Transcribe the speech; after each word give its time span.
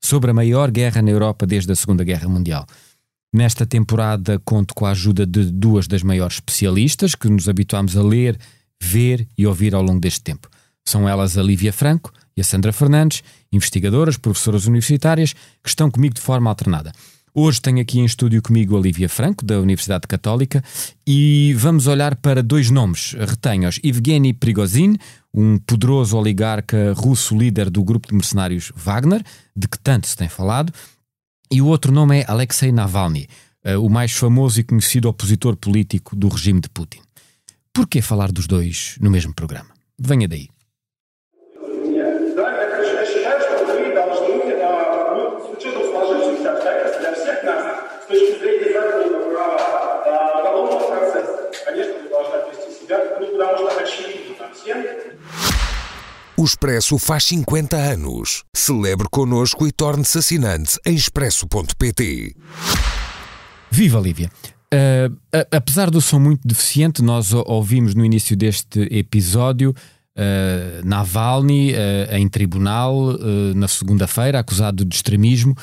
sobre 0.00 0.30
a 0.30 0.34
maior 0.34 0.70
guerra 0.70 1.02
na 1.02 1.10
Europa 1.10 1.46
desde 1.46 1.72
a 1.72 1.76
Segunda 1.76 2.02
Guerra 2.04 2.28
Mundial. 2.28 2.66
Nesta 3.32 3.64
temporada 3.64 4.40
conto 4.44 4.74
com 4.74 4.86
a 4.86 4.90
ajuda 4.90 5.24
de 5.24 5.44
duas 5.50 5.86
das 5.86 6.02
maiores 6.02 6.36
especialistas 6.36 7.14
que 7.14 7.28
nos 7.28 7.48
habituámos 7.48 7.96
a 7.96 8.02
ler, 8.02 8.38
ver 8.82 9.28
e 9.38 9.46
ouvir 9.46 9.74
ao 9.74 9.82
longo 9.82 10.00
deste 10.00 10.22
tempo. 10.22 10.48
São 10.84 11.08
elas 11.08 11.38
a 11.38 11.42
Lívia 11.42 11.72
Franco 11.72 12.12
e 12.36 12.40
a 12.40 12.44
Sandra 12.44 12.72
Fernandes, 12.72 13.22
investigadoras, 13.52 14.16
professoras 14.16 14.66
universitárias, 14.66 15.32
que 15.62 15.68
estão 15.68 15.90
comigo 15.90 16.14
de 16.14 16.20
forma 16.20 16.50
alternada. 16.50 16.92
Hoje 17.32 17.60
tenho 17.60 17.80
aqui 17.80 18.00
em 18.00 18.04
estúdio 18.04 18.42
comigo 18.42 18.76
a 18.76 18.80
Lívia 18.80 19.08
Franco, 19.08 19.44
da 19.44 19.60
Universidade 19.60 20.08
Católica, 20.08 20.64
e 21.06 21.54
vamos 21.56 21.86
olhar 21.86 22.16
para 22.16 22.42
dois 22.42 22.70
nomes. 22.70 23.12
Retenho-os. 23.12 23.78
Evgeny 23.84 24.32
Prigozhin, 24.32 24.96
um 25.32 25.56
poderoso 25.58 26.16
oligarca 26.18 26.92
russo 26.92 27.38
líder 27.38 27.70
do 27.70 27.84
grupo 27.84 28.08
de 28.08 28.14
mercenários 28.14 28.72
Wagner, 28.74 29.22
de 29.54 29.68
que 29.68 29.78
tanto 29.78 30.08
se 30.08 30.16
tem 30.16 30.28
falado, 30.28 30.72
e 31.52 31.62
o 31.62 31.66
outro 31.66 31.92
nome 31.92 32.18
é 32.18 32.24
Alexei 32.26 32.72
Navalny, 32.72 33.28
eh, 33.62 33.76
o 33.76 33.88
mais 33.88 34.10
famoso 34.12 34.58
e 34.58 34.64
conhecido 34.64 35.08
opositor 35.08 35.56
político 35.56 36.16
do 36.16 36.26
regime 36.26 36.60
de 36.60 36.68
Putin. 36.68 37.00
Por 37.72 37.86
que 37.86 38.02
falar 38.02 38.32
dos 38.32 38.48
dois 38.48 38.96
no 39.00 39.08
mesmo 39.08 39.32
programa? 39.32 39.70
Venha 39.96 40.26
daí. 40.26 40.48
O 56.40 56.44
Expresso 56.44 56.98
faz 56.98 57.24
50 57.24 57.76
anos. 57.76 58.44
Celebre 58.56 59.06
connosco 59.10 59.66
e 59.66 59.70
torne-se 59.70 60.16
assinante 60.16 60.78
em 60.86 60.94
expresso.pt. 60.94 62.34
Viva 63.70 64.00
Lívia! 64.00 64.30
Uh, 64.72 65.14
apesar 65.54 65.90
do 65.90 66.00
som 66.00 66.18
muito 66.18 66.40
deficiente, 66.48 67.02
nós 67.02 67.34
ouvimos 67.34 67.94
no 67.94 68.02
início 68.06 68.34
deste 68.34 68.88
episódio 68.90 69.74
uh, 70.16 70.82
Navalny 70.82 71.74
uh, 71.74 72.16
em 72.16 72.26
tribunal 72.26 73.18
na 73.54 73.68
segunda-feira, 73.68 74.38
acusado 74.38 74.82
de 74.82 74.96
extremismo, 74.96 75.54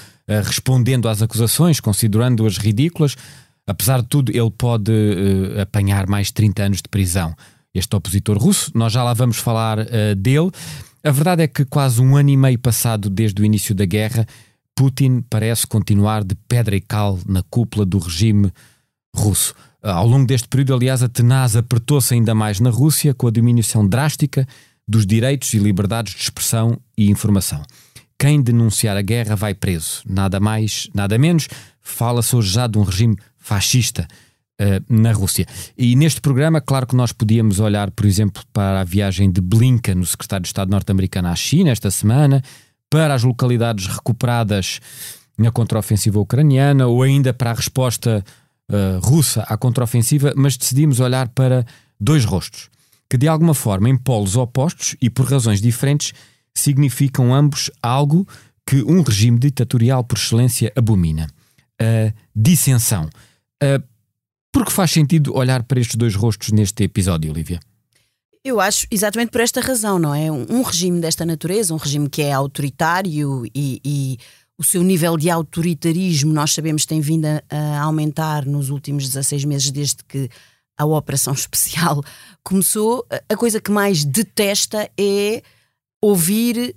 respondendo 0.45 1.09
às 1.09 1.23
acusações, 1.23 1.79
considerando-as 1.79 2.57
ridículas. 2.57 3.15
Apesar 3.65 4.03
de 4.03 4.09
tudo, 4.09 4.31
ele 4.31 4.51
pode 4.51 4.93
apanhar 5.59 6.05
mais 6.05 6.29
30 6.29 6.61
anos 6.61 6.77
de 6.83 6.87
prisão. 6.87 7.35
Este 7.77 7.95
opositor 7.95 8.37
russo, 8.39 8.71
nós 8.73 8.91
já 8.91 9.03
lá 9.03 9.13
vamos 9.13 9.37
falar 9.37 9.77
uh, 9.79 10.15
dele. 10.15 10.49
A 11.03 11.11
verdade 11.11 11.43
é 11.43 11.47
que 11.47 11.63
quase 11.63 12.01
um 12.01 12.15
ano 12.15 12.29
e 12.31 12.35
meio 12.35 12.57
passado 12.57 13.07
desde 13.07 13.39
o 13.39 13.45
início 13.45 13.75
da 13.75 13.85
guerra, 13.85 14.25
Putin 14.75 15.23
parece 15.29 15.67
continuar 15.67 16.23
de 16.23 16.33
pedra 16.47 16.75
e 16.75 16.81
cal 16.81 17.19
na 17.27 17.43
cúpula 17.43 17.85
do 17.85 17.99
regime 17.99 18.51
russo. 19.15 19.53
Ah, 19.81 19.93
Ao 19.93 20.07
longo 20.07 20.25
deste 20.25 20.47
período, 20.47 20.73
aliás, 20.73 21.03
a 21.03 21.07
tenaz 21.07 21.55
apertou-se 21.55 22.13
ainda 22.13 22.33
mais 22.33 22.59
na 22.59 22.71
Rússia 22.71 23.13
com 23.13 23.27
a 23.27 23.31
diminuição 23.31 23.87
drástica 23.87 24.47
dos 24.87 25.05
direitos 25.05 25.53
e 25.53 25.59
liberdades 25.59 26.15
de 26.15 26.21
expressão 26.21 26.79
e 26.97 27.11
informação. 27.11 27.61
Quem 28.17 28.41
denunciar 28.41 28.97
a 28.97 29.01
guerra 29.03 29.35
vai 29.35 29.53
preso. 29.53 30.01
Nada 30.07 30.39
mais, 30.39 30.89
nada 30.95 31.17
menos. 31.17 31.47
Fala-se 31.81 32.35
hoje 32.35 32.53
já 32.53 32.65
de 32.65 32.79
um 32.79 32.83
regime 32.83 33.15
fascista 33.37 34.07
eh, 34.59 34.81
na 34.89 35.11
Rússia. 35.11 35.45
E 35.77 35.95
neste 35.95 36.19
programa, 36.19 36.59
claro 36.59 36.87
que 36.87 36.95
nós 36.95 37.11
podíamos 37.11 37.59
olhar, 37.59 37.91
por 37.91 38.05
exemplo, 38.05 38.43
para 38.51 38.81
a 38.81 38.83
viagem 38.83 39.31
de 39.31 39.39
Blinken, 39.39 39.99
o 39.99 40.05
secretário 40.05 40.43
de 40.43 40.47
Estado 40.47 40.71
norte-americano 40.71 41.27
à 41.27 41.35
China, 41.35 41.69
esta 41.69 41.91
semana, 41.91 42.41
para 42.89 43.13
as 43.13 43.23
localidades 43.23 43.87
recuperadas 43.87 44.79
na 45.37 45.51
contraofensiva 45.51 46.19
ucraniana, 46.19 46.87
ou 46.87 47.03
ainda 47.03 47.33
para 47.33 47.51
a 47.51 47.53
resposta 47.53 48.25
eh, 48.69 48.99
russa 49.01 49.43
à 49.43 49.55
contraofensiva, 49.55 50.33
mas 50.35 50.57
decidimos 50.57 50.99
olhar 50.99 51.29
para 51.29 51.65
dois 51.99 52.25
rostos, 52.25 52.69
que 53.09 53.17
de 53.17 53.27
alguma 53.27 53.53
forma, 53.53 53.89
em 53.89 53.95
polos 53.95 54.35
opostos 54.35 54.95
e 55.01 55.09
por 55.09 55.25
razões 55.31 55.61
diferentes, 55.61 56.13
significam 56.53 57.33
ambos 57.33 57.69
algo 57.81 58.27
que 58.65 58.83
um 58.83 59.03
regime 59.03 59.37
ditatorial 59.37 60.03
por 60.03 60.17
excelência 60.17 60.73
abomina: 60.75 61.27
a 61.79 62.11
dissensão. 62.35 63.07
Uh, 63.63 63.81
por 64.57 64.65
que 64.65 64.71
faz 64.73 64.89
sentido 64.89 65.35
olhar 65.37 65.61
para 65.61 65.79
estes 65.79 65.95
dois 65.95 66.15
rostos 66.15 66.51
neste 66.51 66.83
episódio, 66.83 67.29
Olivia? 67.29 67.59
Eu 68.43 68.59
acho 68.59 68.87
exatamente 68.89 69.29
por 69.29 69.39
esta 69.39 69.61
razão, 69.61 69.99
não 69.99 70.15
é? 70.15 70.31
Um, 70.31 70.63
regime 70.63 70.99
desta 70.99 71.23
natureza, 71.23 71.75
um 71.75 71.77
regime 71.77 72.09
que 72.09 72.23
é 72.23 72.33
autoritário 72.33 73.45
e, 73.53 73.79
e 73.85 74.17
o 74.57 74.63
seu 74.63 74.81
nível 74.81 75.15
de 75.15 75.29
autoritarismo, 75.29 76.33
nós 76.33 76.53
sabemos, 76.53 76.87
tem 76.87 76.99
vindo 77.01 77.25
a, 77.27 77.43
a 77.51 77.81
aumentar 77.81 78.47
nos 78.47 78.71
últimos 78.71 79.03
16 79.05 79.45
meses 79.45 79.69
desde 79.69 79.97
que 80.07 80.27
a 80.75 80.85
operação 80.85 81.33
especial 81.35 82.03
começou. 82.43 83.05
A- 83.29 83.35
coisa 83.37 83.61
que 83.61 83.69
mais 83.69 84.03
detesta 84.03 84.89
é 84.97 85.43
ouvir 86.01 86.75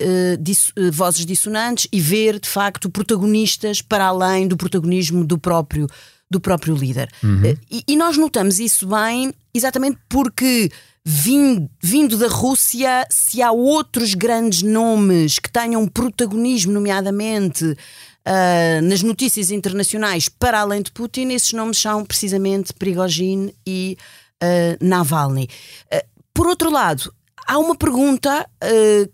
eh, 0.00 0.36
disso- 0.40 0.72
eh, 0.76 0.90
vozes 0.90 1.24
dissonantes 1.24 1.86
e 1.92 2.00
ver 2.00 2.40
de 2.40 2.48
facto 2.48 2.90
protagonistas 2.90 3.80
para 3.80 4.06
além 4.06 4.48
do 4.48 4.56
protagonismo 4.56 5.24
do 5.24 5.38
próprio 5.38 5.86
do 6.32 6.40
próprio 6.40 6.74
líder. 6.74 7.08
Eh, 7.22 7.56
E, 7.70 7.84
e 7.86 7.96
nós 7.96 8.16
notamos 8.16 8.58
isso 8.58 8.86
bem 8.86 9.32
exatamente 9.54 9.98
porque 10.08 10.70
vindo, 11.04 11.68
vindo 11.82 12.16
da 12.16 12.28
Rússia, 12.28 13.06
se 13.10 13.42
há 13.42 13.52
outros 13.52 14.14
grandes 14.14 14.62
nomes 14.62 15.38
que 15.38 15.50
tenham 15.50 15.86
protagonismo, 15.86 16.72
nomeadamente 16.72 17.76
ah, 18.24 18.80
nas 18.82 19.02
notícias 19.02 19.50
internacionais 19.50 20.28
para 20.28 20.60
além 20.60 20.82
de 20.82 20.92
Putin, 20.92 21.28
esses 21.32 21.52
nomes 21.52 21.78
são 21.78 22.04
precisamente 22.04 22.72
Prigozhin 22.72 23.52
e 23.66 23.96
ah, 24.40 24.76
Navalny. 24.80 25.48
Ah, 25.92 26.04
por 26.32 26.46
outro 26.46 26.70
lado, 26.70 27.12
há 27.46 27.58
uma 27.58 27.74
pergunta 27.76 28.48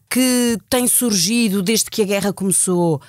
que 0.09 0.57
tem 0.71 0.87
surgido 0.87 1.63
desde 1.63 1.91
que 1.91 2.03
a 2.03 2.05
guerra 2.05 2.33
começou, 2.33 3.03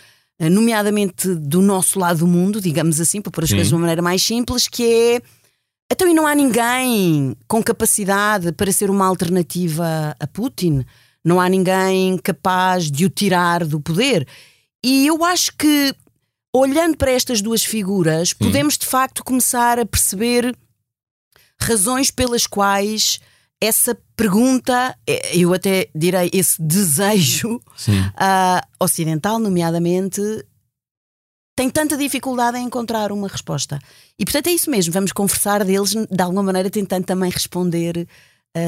nomeadamente 0.47 1.35
do 1.35 1.61
nosso 1.61 1.99
lado 1.99 2.19
do 2.19 2.27
mundo, 2.27 2.61
digamos 2.61 3.01
assim, 3.01 3.21
para 3.21 3.31
pôr 3.31 3.43
as 3.43 3.49
Sim. 3.49 3.55
coisas 3.55 3.69
de 3.69 3.75
uma 3.75 3.81
maneira 3.81 4.01
mais 4.01 4.23
simples, 4.23 4.67
que 4.67 4.83
é 4.83 5.21
então 5.91 6.07
e 6.07 6.13
não 6.13 6.27
há 6.27 6.35
ninguém 6.35 7.35
com 7.47 7.63
capacidade 7.63 8.51
para 8.51 8.71
ser 8.71 8.91
uma 8.91 9.07
alternativa 9.07 10.15
a 10.19 10.27
Putin? 10.27 10.85
Não 11.25 11.41
há 11.41 11.49
ninguém 11.49 12.17
capaz 12.19 12.91
de 12.91 13.05
o 13.05 13.09
tirar 13.09 13.65
do 13.65 13.81
poder? 13.81 14.27
E 14.83 15.07
eu 15.07 15.25
acho 15.25 15.51
que, 15.57 15.93
olhando 16.53 16.95
para 16.95 17.11
estas 17.11 17.41
duas 17.41 17.65
figuras, 17.65 18.33
podemos 18.33 18.77
de 18.77 18.85
facto 18.85 19.23
começar 19.23 19.79
a 19.79 19.85
perceber 19.85 20.55
razões 21.59 22.11
pelas 22.11 22.45
quais 22.47 23.19
essa 23.61 23.97
pergunta, 24.15 24.95
eh, 25.05 25.37
eu 25.37 25.53
até 25.53 25.89
direi 25.93 26.29
esse 26.33 26.61
desejo 26.61 27.59
Sim. 27.75 27.99
ah, 28.15 28.61
ocidental, 28.79 29.37
nomeadamente, 29.39 30.21
tem 31.55 31.69
tanta 31.69 31.97
dificuldade 31.97 32.57
em 32.57 32.65
encontrar 32.65 33.11
uma 33.11 33.27
resposta. 33.27 33.79
E 34.17 34.23
portanto 34.23 34.47
é 34.47 34.51
isso 34.51 34.69
mesmo, 34.71 34.93
vamos 34.93 35.11
conversar 35.11 35.63
deles 35.65 35.91
de 35.93 36.21
alguma 36.23 36.41
maneira, 36.43 36.69
tentando 36.69 37.03
também 37.05 37.29
responder 37.29 38.07
ah, 38.55 38.59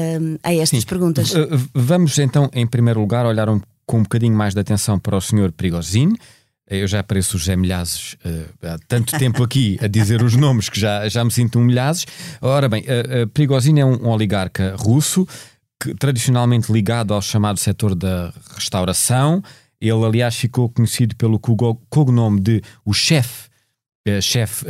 a 0.42 0.54
estas 0.54 0.84
perguntas. 0.84 1.32
Uh, 1.34 1.48
Vamos 1.74 2.18
então, 2.18 2.50
em 2.52 2.66
primeiro 2.66 3.00
lugar, 3.00 3.24
olhar 3.26 3.48
um- 3.48 3.60
com 3.86 3.98
um 3.98 4.02
bocadinho 4.02 4.36
mais 4.36 4.54
de 4.54 4.60
atenção 4.60 4.98
para 4.98 5.16
o 5.16 5.20
Sr. 5.20 5.50
Prigozhin. 5.52 6.14
Eu 6.70 6.86
já 6.86 7.02
pareço 7.02 7.36
os 7.36 7.44
Zé 7.44 7.56
Milhazes 7.56 8.14
uh, 8.24 8.66
há 8.66 8.78
tanto 8.86 9.18
tempo 9.18 9.42
aqui 9.42 9.78
a 9.82 9.86
dizer 9.86 10.22
os 10.22 10.36
nomes 10.36 10.68
que 10.68 10.78
já, 10.78 11.08
já 11.08 11.24
me 11.24 11.30
sinto 11.30 11.58
um 11.58 11.64
Milhazes. 11.64 12.06
Ora 12.40 12.68
bem, 12.68 12.82
uh, 12.82 13.24
uh, 13.24 13.28
Prigozhin 13.28 13.80
é 13.80 13.84
um, 13.84 14.06
um 14.06 14.08
oligarca 14.08 14.76
russo 14.76 15.26
que, 15.80 15.94
tradicionalmente 15.94 16.72
ligado 16.72 17.12
ao 17.12 17.20
chamado 17.20 17.58
setor 17.58 17.94
da 17.94 18.32
restauração. 18.54 19.42
Ele, 19.80 20.04
aliás, 20.04 20.36
ficou 20.36 20.68
conhecido 20.68 21.16
pelo 21.16 21.40
cognome 21.90 22.40
de 22.40 22.62
o 22.84 22.92
chefe 22.92 23.50
chefe 24.20 24.66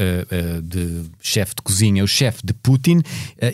de 0.63 1.05
chefe 1.19 1.55
de 1.55 1.63
cozinha, 1.63 2.05
o 2.05 2.07
chefe 2.07 2.41
de 2.45 2.53
Putin, 2.53 3.03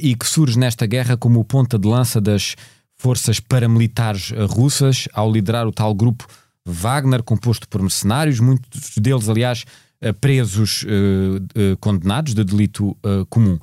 e 0.00 0.16
que 0.16 0.26
surge 0.26 0.58
nesta 0.58 0.86
guerra 0.86 1.16
como 1.16 1.44
ponta 1.44 1.78
de 1.78 1.86
lança 1.86 2.20
das 2.20 2.56
forças 2.96 3.38
paramilitares 3.38 4.32
russas 4.50 5.08
ao 5.12 5.30
liderar 5.30 5.68
o 5.68 5.72
tal 5.72 5.94
grupo 5.94 6.26
Wagner, 6.72 7.22
composto 7.22 7.68
por 7.68 7.80
mercenários, 7.80 8.40
muitos 8.40 8.96
deles, 8.96 9.28
aliás, 9.28 9.64
eh, 10.00 10.12
presos 10.12 10.84
uh, 10.84 11.36
uh, 11.72 11.76
condenados 11.80 12.32
de 12.32 12.44
delito 12.44 12.90
uh, 13.04 13.26
comum. 13.28 13.58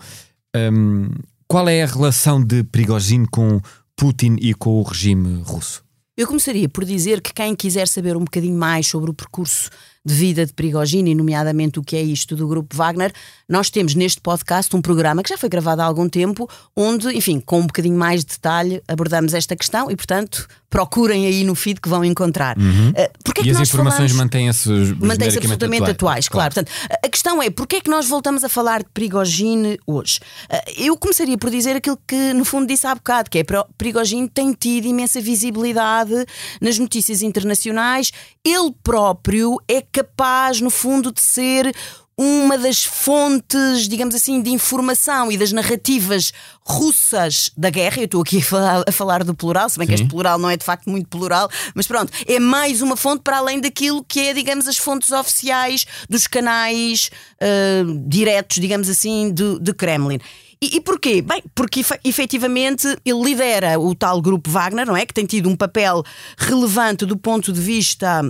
Um, 0.56 1.10
qual 1.48 1.69
é 1.69 1.84
a 1.84 1.86
relação 1.86 2.44
de 2.44 2.63
Prigozhin 2.63 3.25
com 3.25 3.62
Putin 3.96 4.36
e 4.42 4.54
com 4.54 4.80
o 4.80 4.84
regime 4.84 5.42
russo? 5.44 5.86
Eu 6.18 6.28
começaria 6.28 6.68
por 6.68 6.86
dizer 6.86 7.22
que 7.22 7.34
quem 7.34 7.56
quiser 7.56 7.88
saber 7.88 8.16
um 8.16 8.24
bocadinho 8.24 8.57
mais 8.57 8.88
sobre 8.88 9.12
o 9.12 9.13
percurso 9.13 9.69
de 10.06 10.13
vida 10.13 10.46
de 10.46 10.54
Prigogine, 10.54 11.16
nomeadamente 11.16 11.80
o 11.80 11.84
que 11.84 11.96
é 11.96 12.01
isto 12.01 12.36
do 12.36 12.48
Grupo 12.48 12.75
Wagner, 12.75 13.12
nós 13.50 13.69
temos 13.69 13.96
neste 13.96 14.22
podcast 14.22 14.74
um 14.75 14.81
programa 14.81 15.24
que 15.24 15.30
já 15.30 15.38
foi 15.38 15.50
gravado 15.50 15.81
há 15.81 15.86
algum 15.86 16.08
tempo, 16.08 16.50
onde, 16.75 17.10
enfim, 17.10 17.40
com 17.40 17.60
um 17.60 17.68
bocadinho 17.68 17.98
mais 17.98 18.24
de 18.24 18.34
detalhe 18.34 18.81
abordamos 18.88 19.34
esta 19.34 19.56
questão 19.56 19.90
e, 19.90 19.96
portanto, 19.96 20.48
procurem 20.75 21.25
aí 21.25 21.45
no 21.45 21.56
feed 21.56 21.80
que 21.80 21.88
vão 21.88 22.04
encontrar. 22.04 22.57
Uhum. 22.57 22.89
Uh, 22.89 23.45
e 23.45 23.50
as 23.50 23.62
informações 23.62 24.12
mantêm-se 24.12 24.69
mantêm 25.00 25.30
absolutamente 25.30 25.89
atuais. 25.89 26.27
claro. 26.27 26.54
claro. 26.54 26.68
Portanto, 26.68 26.98
a 27.01 27.07
questão 27.07 27.42
é, 27.42 27.50
porquê 27.50 27.77
é 27.77 27.81
que 27.81 27.89
nós 27.89 28.10
voltamos 28.10 28.44
a 28.44 28.50
falar 28.50 28.80
de 28.80 28.89
Prigogine 28.94 29.80
hoje? 29.88 30.19
Uh, 30.51 30.72
eu 30.77 30.98
começaria 30.98 31.38
por 31.38 31.50
dizer 31.50 31.77
aquilo 31.77 31.98
que, 32.06 32.33
no 32.33 32.44
fundo, 32.44 32.68
disse 32.68 32.86
há 32.86 32.94
bocado, 32.94 33.30
que 33.30 33.39
é 33.39 33.44
Prigogine 33.77 34.27
tem 34.27 34.51
tido 34.51 34.86
imensa 34.86 35.22
visibilidade 35.22 36.25
nas 36.60 36.77
notícias 36.77 37.22
internacionais, 37.22 38.12
ele 38.44 38.74
próprio 38.83 39.56
é 39.69 39.81
capaz, 39.81 40.60
no 40.60 40.69
fundo, 40.69 41.10
de 41.10 41.22
ser 41.22 41.74
uma 42.18 42.58
das 42.58 42.84
fontes, 42.84 43.90
digamos 43.90 44.16
assim, 44.16 44.42
de 44.42 44.50
informação 44.50 45.30
e 45.32 45.38
das 45.38 45.52
narrativas 45.52 46.32
russas 46.62 47.52
da 47.58 47.70
guerra. 47.70 48.00
Eu 48.00 48.06
estou 48.06 48.22
aqui 48.22 48.38
a 48.38 48.42
falar, 48.42 48.84
a 48.88 48.92
falar 48.92 49.24
do 49.24 49.36
plural, 49.36 49.70
se 49.70 49.78
bem 49.78 49.86
Sim. 49.86 49.90
que 49.94 50.02
este 50.02 50.08
plural 50.08 50.40
não 50.40 50.50
é 50.50 50.56
de 50.56 50.64
facto 50.64 50.90
muito 50.90 51.10
plural, 51.10 51.50
mas 51.74 51.88
pronto, 51.88 52.12
é 52.26 52.40
mais 52.40 52.82
uma 52.82 52.96
fonte 52.96 53.22
para 53.22 53.38
além 53.38 53.60
daquilo 53.60 54.04
que 54.04 54.22
é, 54.22 54.34
digamos, 54.34 54.68
as 54.68 54.78
fontes 54.78 55.12
oficiais 55.12 55.86
dos 56.10 56.26
canais 56.26 57.10
uh, 57.42 58.08
diretos, 58.08 58.60
digamos 58.60 58.90
assim, 58.90 59.32
de, 59.34 59.60
de 59.60 59.74
Kremlin. 59.74 60.20
E, 60.62 60.78
e, 60.78 60.82
porquê? 60.82 61.22
Bem, 61.22 61.44
porque 61.54 61.82
efetivamente 62.04 62.88
ele 63.06 63.22
lidera 63.22 63.78
o 63.78 63.94
tal 63.94 64.22
grupo 64.22 64.50
Wagner, 64.50 64.86
não 64.86 64.96
é? 64.96 65.06
Que 65.06 65.14
tem 65.14 65.26
tido 65.26 65.50
um 65.50 65.56
papel 65.56 66.02
relevante 66.38 67.06
do 67.06 67.18
ponto 67.18 67.52
de 67.52 67.60
vista 67.60 68.22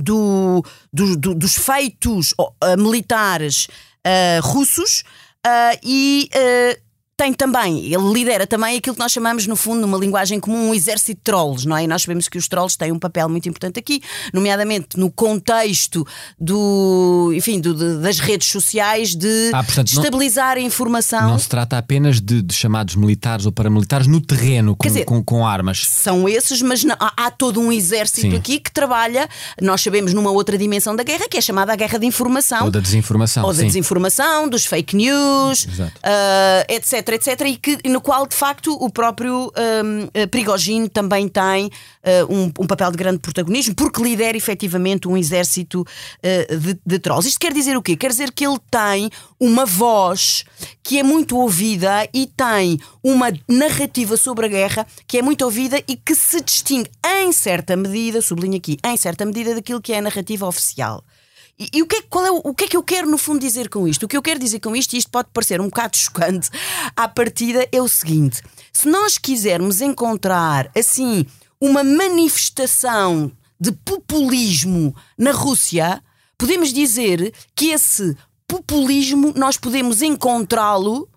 do, 0.00 0.62
do, 0.92 1.16
do, 1.16 1.34
dos 1.34 1.54
feitos 1.54 2.34
militares 2.78 3.66
uh, 4.06 4.40
russos 4.42 5.02
uh, 5.46 5.78
e 5.82 6.30
tem 7.16 7.32
também, 7.32 7.78
ele 7.86 8.12
lidera 8.12 8.46
também 8.46 8.76
aquilo 8.76 8.94
que 8.94 9.00
nós 9.00 9.10
chamamos, 9.10 9.46
no 9.46 9.56
fundo, 9.56 9.80
numa 9.80 9.96
linguagem 9.96 10.38
comum, 10.38 10.68
um 10.68 10.74
exército 10.74 11.18
de 11.18 11.24
trolls, 11.24 11.66
não 11.66 11.74
é? 11.74 11.84
E 11.84 11.86
nós 11.86 12.02
sabemos 12.02 12.28
que 12.28 12.36
os 12.36 12.46
trolls 12.46 12.76
têm 12.76 12.92
um 12.92 12.98
papel 12.98 13.26
muito 13.26 13.48
importante 13.48 13.78
aqui, 13.78 14.02
nomeadamente 14.34 14.98
no 14.98 15.10
contexto 15.10 16.06
do, 16.38 17.32
enfim, 17.34 17.58
do, 17.58 17.72
de, 17.74 18.02
das 18.02 18.18
redes 18.18 18.48
sociais, 18.48 19.14
de 19.14 19.50
ah, 19.54 19.64
portanto, 19.64 19.88
estabilizar 19.88 20.56
não, 20.56 20.62
a 20.62 20.66
informação. 20.66 21.30
Não 21.30 21.38
se 21.38 21.48
trata 21.48 21.78
apenas 21.78 22.20
de, 22.20 22.42
de 22.42 22.52
chamados 22.52 22.94
militares 22.96 23.46
ou 23.46 23.52
paramilitares 23.52 24.06
no 24.06 24.20
terreno, 24.20 24.76
com, 24.76 24.86
dizer, 24.86 25.06
com, 25.06 25.24
com, 25.24 25.46
armas. 25.46 25.86
São 25.86 26.28
esses, 26.28 26.60
mas 26.60 26.84
não, 26.84 26.96
há, 27.00 27.12
há, 27.16 27.30
todo 27.30 27.60
um 27.60 27.72
exército 27.72 28.30
Sim. 28.30 28.36
aqui 28.36 28.58
que 28.58 28.70
trabalha, 28.70 29.26
nós 29.62 29.80
sabemos, 29.80 30.12
numa 30.12 30.30
outra 30.30 30.58
dimensão 30.58 30.94
da 30.94 31.02
guerra, 31.02 31.26
que 31.30 31.38
é 31.38 31.40
chamada 31.40 31.72
a 31.72 31.76
guerra 31.76 31.98
de 31.98 32.04
informação. 32.04 32.66
Ou 32.66 32.70
da 32.70 32.80
desinformação. 32.80 33.42
Ou 33.46 33.54
da 33.54 33.60
Sim. 33.60 33.66
desinformação, 33.68 34.48
dos 34.50 34.66
fake 34.66 34.94
news, 34.94 35.64
uh, 35.64 35.88
etc 36.68 37.05
etc, 37.14 37.40
e 37.46 37.56
que, 37.56 37.78
no 37.88 38.00
qual, 38.00 38.26
de 38.26 38.34
facto, 38.34 38.72
o 38.72 38.90
próprio 38.90 39.52
um, 39.84 40.08
eh, 40.14 40.26
Prigogine 40.26 40.88
também 40.88 41.28
tem 41.28 41.66
uh, 41.66 41.70
um, 42.32 42.52
um, 42.60 42.66
papel 42.66 42.90
de 42.90 42.96
grande 42.96 43.18
protagonismo, 43.18 43.74
porque 43.74 44.02
lidera 44.02 44.36
efetivamente 44.36 45.08
um 45.08 45.16
exército 45.16 45.80
uh, 45.82 46.58
de, 46.58 46.78
de 46.84 46.98
trolls. 46.98 47.28
Isto 47.28 47.40
quer 47.40 47.52
dizer 47.52 47.76
o 47.76 47.82
quê? 47.82 47.96
Quer 47.96 48.10
dizer 48.10 48.32
que 48.32 48.46
ele 48.46 48.58
tem 48.70 49.10
uma 49.38 49.66
voz 49.66 50.44
que 50.82 50.98
é 50.98 51.02
muito 51.02 51.36
ouvida 51.36 52.08
e 52.12 52.26
tem 52.26 52.78
uma 53.02 53.32
narrativa 53.48 54.16
sobre 54.16 54.46
a 54.46 54.48
guerra 54.48 54.86
que 55.06 55.18
é 55.18 55.22
muito 55.22 55.44
ouvida 55.44 55.82
e 55.86 55.96
que 55.96 56.14
se 56.14 56.40
distingue 56.40 56.90
em 57.04 57.32
certa 57.32 57.76
medida, 57.76 58.20
sublinho 58.20 58.56
aqui, 58.56 58.78
em 58.84 58.96
certa 58.96 59.24
medida 59.24 59.54
daquilo 59.54 59.80
que 59.80 59.92
é 59.92 59.98
a 59.98 60.02
narrativa 60.02 60.46
oficial. 60.46 61.04
E, 61.58 61.70
e, 61.74 61.82
o, 61.82 61.86
que 61.86 61.96
é, 61.96 62.02
qual 62.02 62.26
é, 62.26 62.30
o 62.30 62.54
que 62.54 62.64
é 62.64 62.68
que 62.68 62.76
eu 62.76 62.82
quero, 62.82 63.08
no 63.08 63.16
fundo, 63.16 63.40
dizer 63.40 63.70
com 63.70 63.88
isto? 63.88 64.04
O 64.04 64.08
que 64.08 64.16
eu 64.16 64.22
quero 64.22 64.38
dizer 64.38 64.60
com 64.60 64.76
isto, 64.76 64.94
e 64.94 64.98
isto 64.98 65.10
pode 65.10 65.28
parecer 65.32 65.60
um 65.60 65.66
bocado 65.66 65.96
chocante 65.98 66.50
à 66.94 67.08
partida, 67.08 67.66
é 67.72 67.80
o 67.80 67.88
seguinte: 67.88 68.42
se 68.72 68.88
nós 68.88 69.16
quisermos 69.16 69.80
encontrar, 69.80 70.70
assim, 70.76 71.24
uma 71.60 71.82
manifestação 71.82 73.32
de 73.58 73.72
populismo 73.72 74.94
na 75.16 75.32
Rússia, 75.32 76.02
podemos 76.36 76.72
dizer 76.72 77.32
que 77.54 77.70
esse 77.70 78.14
populismo 78.46 79.32
nós 79.34 79.56
podemos 79.56 80.02
encontrá-lo 80.02 81.08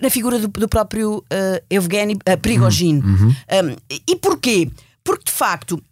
na 0.00 0.08
figura 0.08 0.38
do, 0.38 0.48
do 0.48 0.68
próprio 0.68 1.18
uh, 1.18 1.64
Evgeny 1.68 2.14
uh, 2.14 2.38
Prigogine. 2.40 3.00
Uhum. 3.00 3.26
uhum. 3.26 3.72
Um, 3.72 3.98
e 4.06 4.16
porquê? 4.16 4.70
Porque, 5.04 5.24
de 5.24 5.32
facto, 5.32 5.82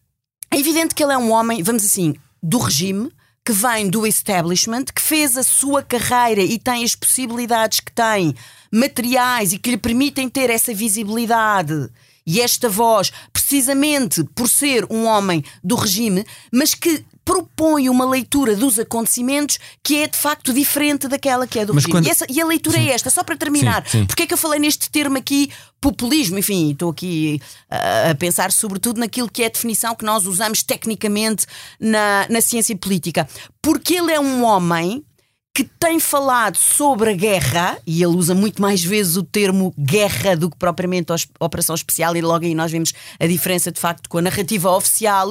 é 0.50 0.58
evidente 0.58 0.94
que 0.94 1.02
ele 1.02 1.12
é 1.12 1.18
um 1.18 1.30
homem, 1.30 1.62
vamos 1.62 1.84
assim, 1.84 2.14
do 2.42 2.58
regime, 2.58 3.10
que 3.44 3.52
vem 3.52 3.88
do 3.88 4.06
establishment, 4.06 4.86
que 4.86 5.00
fez 5.00 5.36
a 5.36 5.42
sua 5.42 5.82
carreira 5.82 6.42
e 6.42 6.58
tem 6.58 6.82
as 6.82 6.96
possibilidades 6.96 7.78
que 7.78 7.92
tem, 7.92 8.34
materiais 8.72 9.52
e 9.52 9.58
que 9.58 9.70
lhe 9.70 9.78
permitem 9.78 10.28
ter 10.28 10.50
essa 10.50 10.74
visibilidade 10.74 11.88
e 12.26 12.40
esta 12.40 12.68
voz, 12.68 13.12
precisamente 13.32 14.24
por 14.34 14.48
ser 14.48 14.84
um 14.90 15.04
homem 15.04 15.44
do 15.62 15.76
regime, 15.76 16.26
mas 16.52 16.74
que 16.74 17.04
propõe 17.26 17.90
uma 17.90 18.08
leitura 18.08 18.54
dos 18.54 18.78
acontecimentos 18.78 19.58
que 19.82 19.96
é 19.96 20.06
de 20.06 20.16
facto 20.16 20.54
diferente 20.54 21.08
daquela 21.08 21.44
que 21.44 21.58
é 21.58 21.66
do 21.66 21.74
Mas 21.74 21.82
regime. 21.82 21.98
Quando... 21.98 22.06
E, 22.06 22.10
essa, 22.10 22.24
e, 22.30 22.40
a 22.40 22.46
leitura 22.46 22.78
é 22.78 22.82
sim. 22.82 22.88
é 22.88 22.92
esta, 22.92 23.10
só 23.10 23.24
para 23.24 23.36
terminar. 23.36 23.82
Sim, 23.84 23.98
sim. 23.98 24.06
Porque 24.06 24.22
é 24.22 24.26
que 24.28 24.32
eu 24.32 24.38
falei 24.38 24.60
neste 24.60 24.88
termo 24.88 25.18
aqui, 25.18 25.50
populismo? 25.80 26.38
Enfim, 26.38 26.70
estou 26.70 26.90
aqui 26.90 27.40
uh, 27.68 28.12
a 28.12 28.14
pensar 28.14 28.52
sobretudo 28.52 29.00
naquilo 29.00 29.28
que 29.28 29.42
é 29.42 29.46
a 29.46 29.48
definição 29.48 29.96
que 29.96 30.04
nós 30.04 30.24
usamos 30.24 30.62
tecnicamente 30.62 31.46
na, 31.80 32.28
na 32.30 32.40
ciência 32.40 32.76
política. 32.76 33.28
Porque 33.60 33.94
ele 33.96 34.12
é 34.12 34.20
um 34.20 34.44
homem 34.44 35.04
que 35.52 35.64
tem 35.64 35.98
falado 35.98 36.56
sobre 36.56 37.10
a 37.10 37.14
guerra, 37.14 37.78
e 37.84 38.02
ele 38.04 38.14
usa 38.14 38.34
muito 38.34 38.62
mais 38.62 38.84
vezes 38.84 39.16
o 39.16 39.22
termo 39.22 39.74
guerra 39.76 40.36
do 40.36 40.50
que 40.50 40.56
propriamente 40.58 41.12
operação 41.40 41.74
especial, 41.74 42.14
e 42.14 42.20
logo 42.20 42.44
aí 42.44 42.54
nós 42.54 42.70
vemos 42.70 42.92
a 43.18 43.26
diferença 43.26 43.72
de 43.72 43.80
facto 43.80 44.08
com 44.08 44.18
a 44.18 44.22
narrativa 44.22 44.70
oficial 44.70 45.30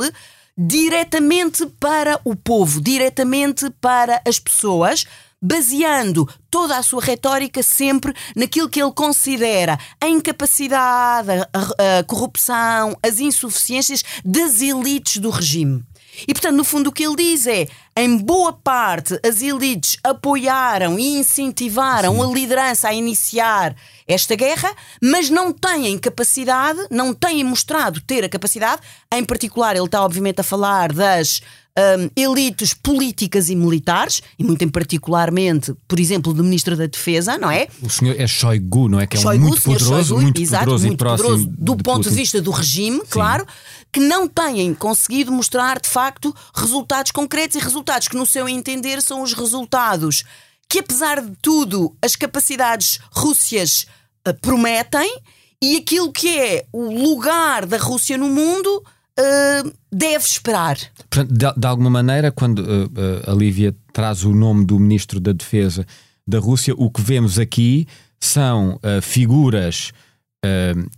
diretamente 0.57 1.65
para 1.79 2.19
o 2.23 2.35
povo, 2.35 2.79
diretamente 2.81 3.69
para 3.81 4.21
as 4.25 4.39
pessoas, 4.39 5.05
baseando 5.41 6.27
toda 6.49 6.77
a 6.77 6.83
sua 6.83 7.01
retórica 7.01 7.61
sempre 7.61 8.13
naquilo 8.35 8.69
que 8.69 8.81
ele 8.81 8.91
considera 8.91 9.77
a 10.01 10.07
incapacidade, 10.07 11.29
a, 11.31 11.99
a 11.99 12.03
corrupção, 12.03 12.97
as 13.03 13.19
insuficiências 13.19 14.03
das 14.23 14.61
elites 14.61 15.17
do 15.17 15.29
regime. 15.29 15.83
E, 16.27 16.33
portanto, 16.33 16.55
no 16.55 16.63
fundo, 16.63 16.89
o 16.89 16.91
que 16.91 17.03
ele 17.03 17.15
diz 17.15 17.45
é: 17.47 17.67
em 17.95 18.17
boa 18.17 18.53
parte, 18.53 19.19
as 19.25 19.41
elites 19.41 19.97
apoiaram 20.03 20.99
e 20.99 21.17
incentivaram 21.17 22.15
Sim. 22.15 22.23
a 22.23 22.33
liderança 22.33 22.87
a 22.89 22.93
iniciar 22.93 23.75
esta 24.07 24.35
guerra, 24.35 24.73
mas 25.01 25.29
não 25.29 25.51
têm 25.51 25.97
capacidade, 25.97 26.79
não 26.91 27.13
têm 27.13 27.43
mostrado 27.43 28.01
ter 28.01 28.23
a 28.23 28.29
capacidade. 28.29 28.81
Em 29.11 29.23
particular, 29.23 29.75
ele 29.75 29.85
está, 29.85 30.03
obviamente, 30.03 30.41
a 30.41 30.43
falar 30.43 30.93
das 30.93 31.41
um, 31.77 32.09
elites 32.15 32.73
políticas 32.73 33.49
e 33.49 33.55
militares, 33.55 34.21
e 34.39 34.43
muito 34.43 34.63
em 34.63 34.69
particularmente, 34.69 35.73
por 35.87 35.99
exemplo, 35.99 36.33
do 36.33 36.43
Ministro 36.43 36.75
da 36.75 36.85
Defesa, 36.85 37.37
não 37.37 37.51
é? 37.51 37.67
O 37.81 37.89
senhor 37.89 38.15
é 38.19 38.25
Shoigu, 38.25 38.87
não 38.87 38.99
é? 38.99 39.05
Que 39.05 39.17
é 39.17 39.19
Shoigu, 39.19 39.43
um 39.43 39.47
muito 39.49 39.61
poderoso, 39.61 40.09
Shoigu, 40.09 40.21
muito 40.21 40.41
exato, 40.41 40.65
poderoso 40.65 40.87
muito 40.87 41.05
poderoso 41.05 41.47
do 41.47 41.75
de 41.75 41.83
ponto 41.83 41.97
Putin. 41.97 42.09
de 42.09 42.15
vista 42.15 42.41
do 42.41 42.51
regime, 42.51 42.99
Sim. 42.99 43.05
claro, 43.09 43.45
que 43.91 43.99
não 43.99 44.27
têm 44.27 44.73
conseguido 44.73 45.31
mostrar 45.31 45.79
de 45.79 45.89
facto 45.89 46.33
resultados 46.53 47.11
concretos 47.11 47.55
e 47.57 47.59
resultados 47.59 48.07
que, 48.07 48.15
no 48.15 48.25
seu 48.25 48.47
entender, 48.47 49.01
são 49.01 49.21
os 49.21 49.33
resultados 49.33 50.23
que, 50.69 50.79
apesar 50.79 51.21
de 51.21 51.33
tudo, 51.41 51.95
as 52.01 52.15
capacidades 52.15 52.99
rússias 53.11 53.85
uh, 54.27 54.33
prometem 54.41 55.19
e 55.61 55.77
aquilo 55.77 56.11
que 56.11 56.37
é 56.37 56.65
o 56.71 56.91
lugar 56.91 57.65
da 57.65 57.77
Rússia 57.77 58.17
no 58.17 58.29
mundo 58.29 58.83
uh, 59.19 59.73
deve 59.91 60.25
esperar. 60.25 60.77
Portanto, 61.09 61.31
de, 61.31 61.53
de 61.59 61.67
alguma 61.67 61.89
maneira, 61.89 62.31
quando 62.31 62.59
uh, 62.59 62.85
uh, 62.85 63.31
a 63.31 63.33
Lívia 63.33 63.75
traz 63.93 64.23
o 64.23 64.33
nome 64.33 64.65
do 64.65 64.79
Ministro 64.79 65.19
da 65.19 65.31
Defesa 65.31 65.85
da 66.27 66.39
Rússia, 66.39 66.73
o 66.77 66.89
que 66.89 67.01
vemos 67.01 67.37
aqui 67.37 67.87
são 68.19 68.79
figuras 69.03 69.91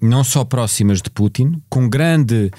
não 0.02 0.24
só 0.24 0.46
próximas 0.46 1.02
de 1.02 1.10
Putin, 1.10 1.62
com 1.70 1.90
grande 1.90 2.50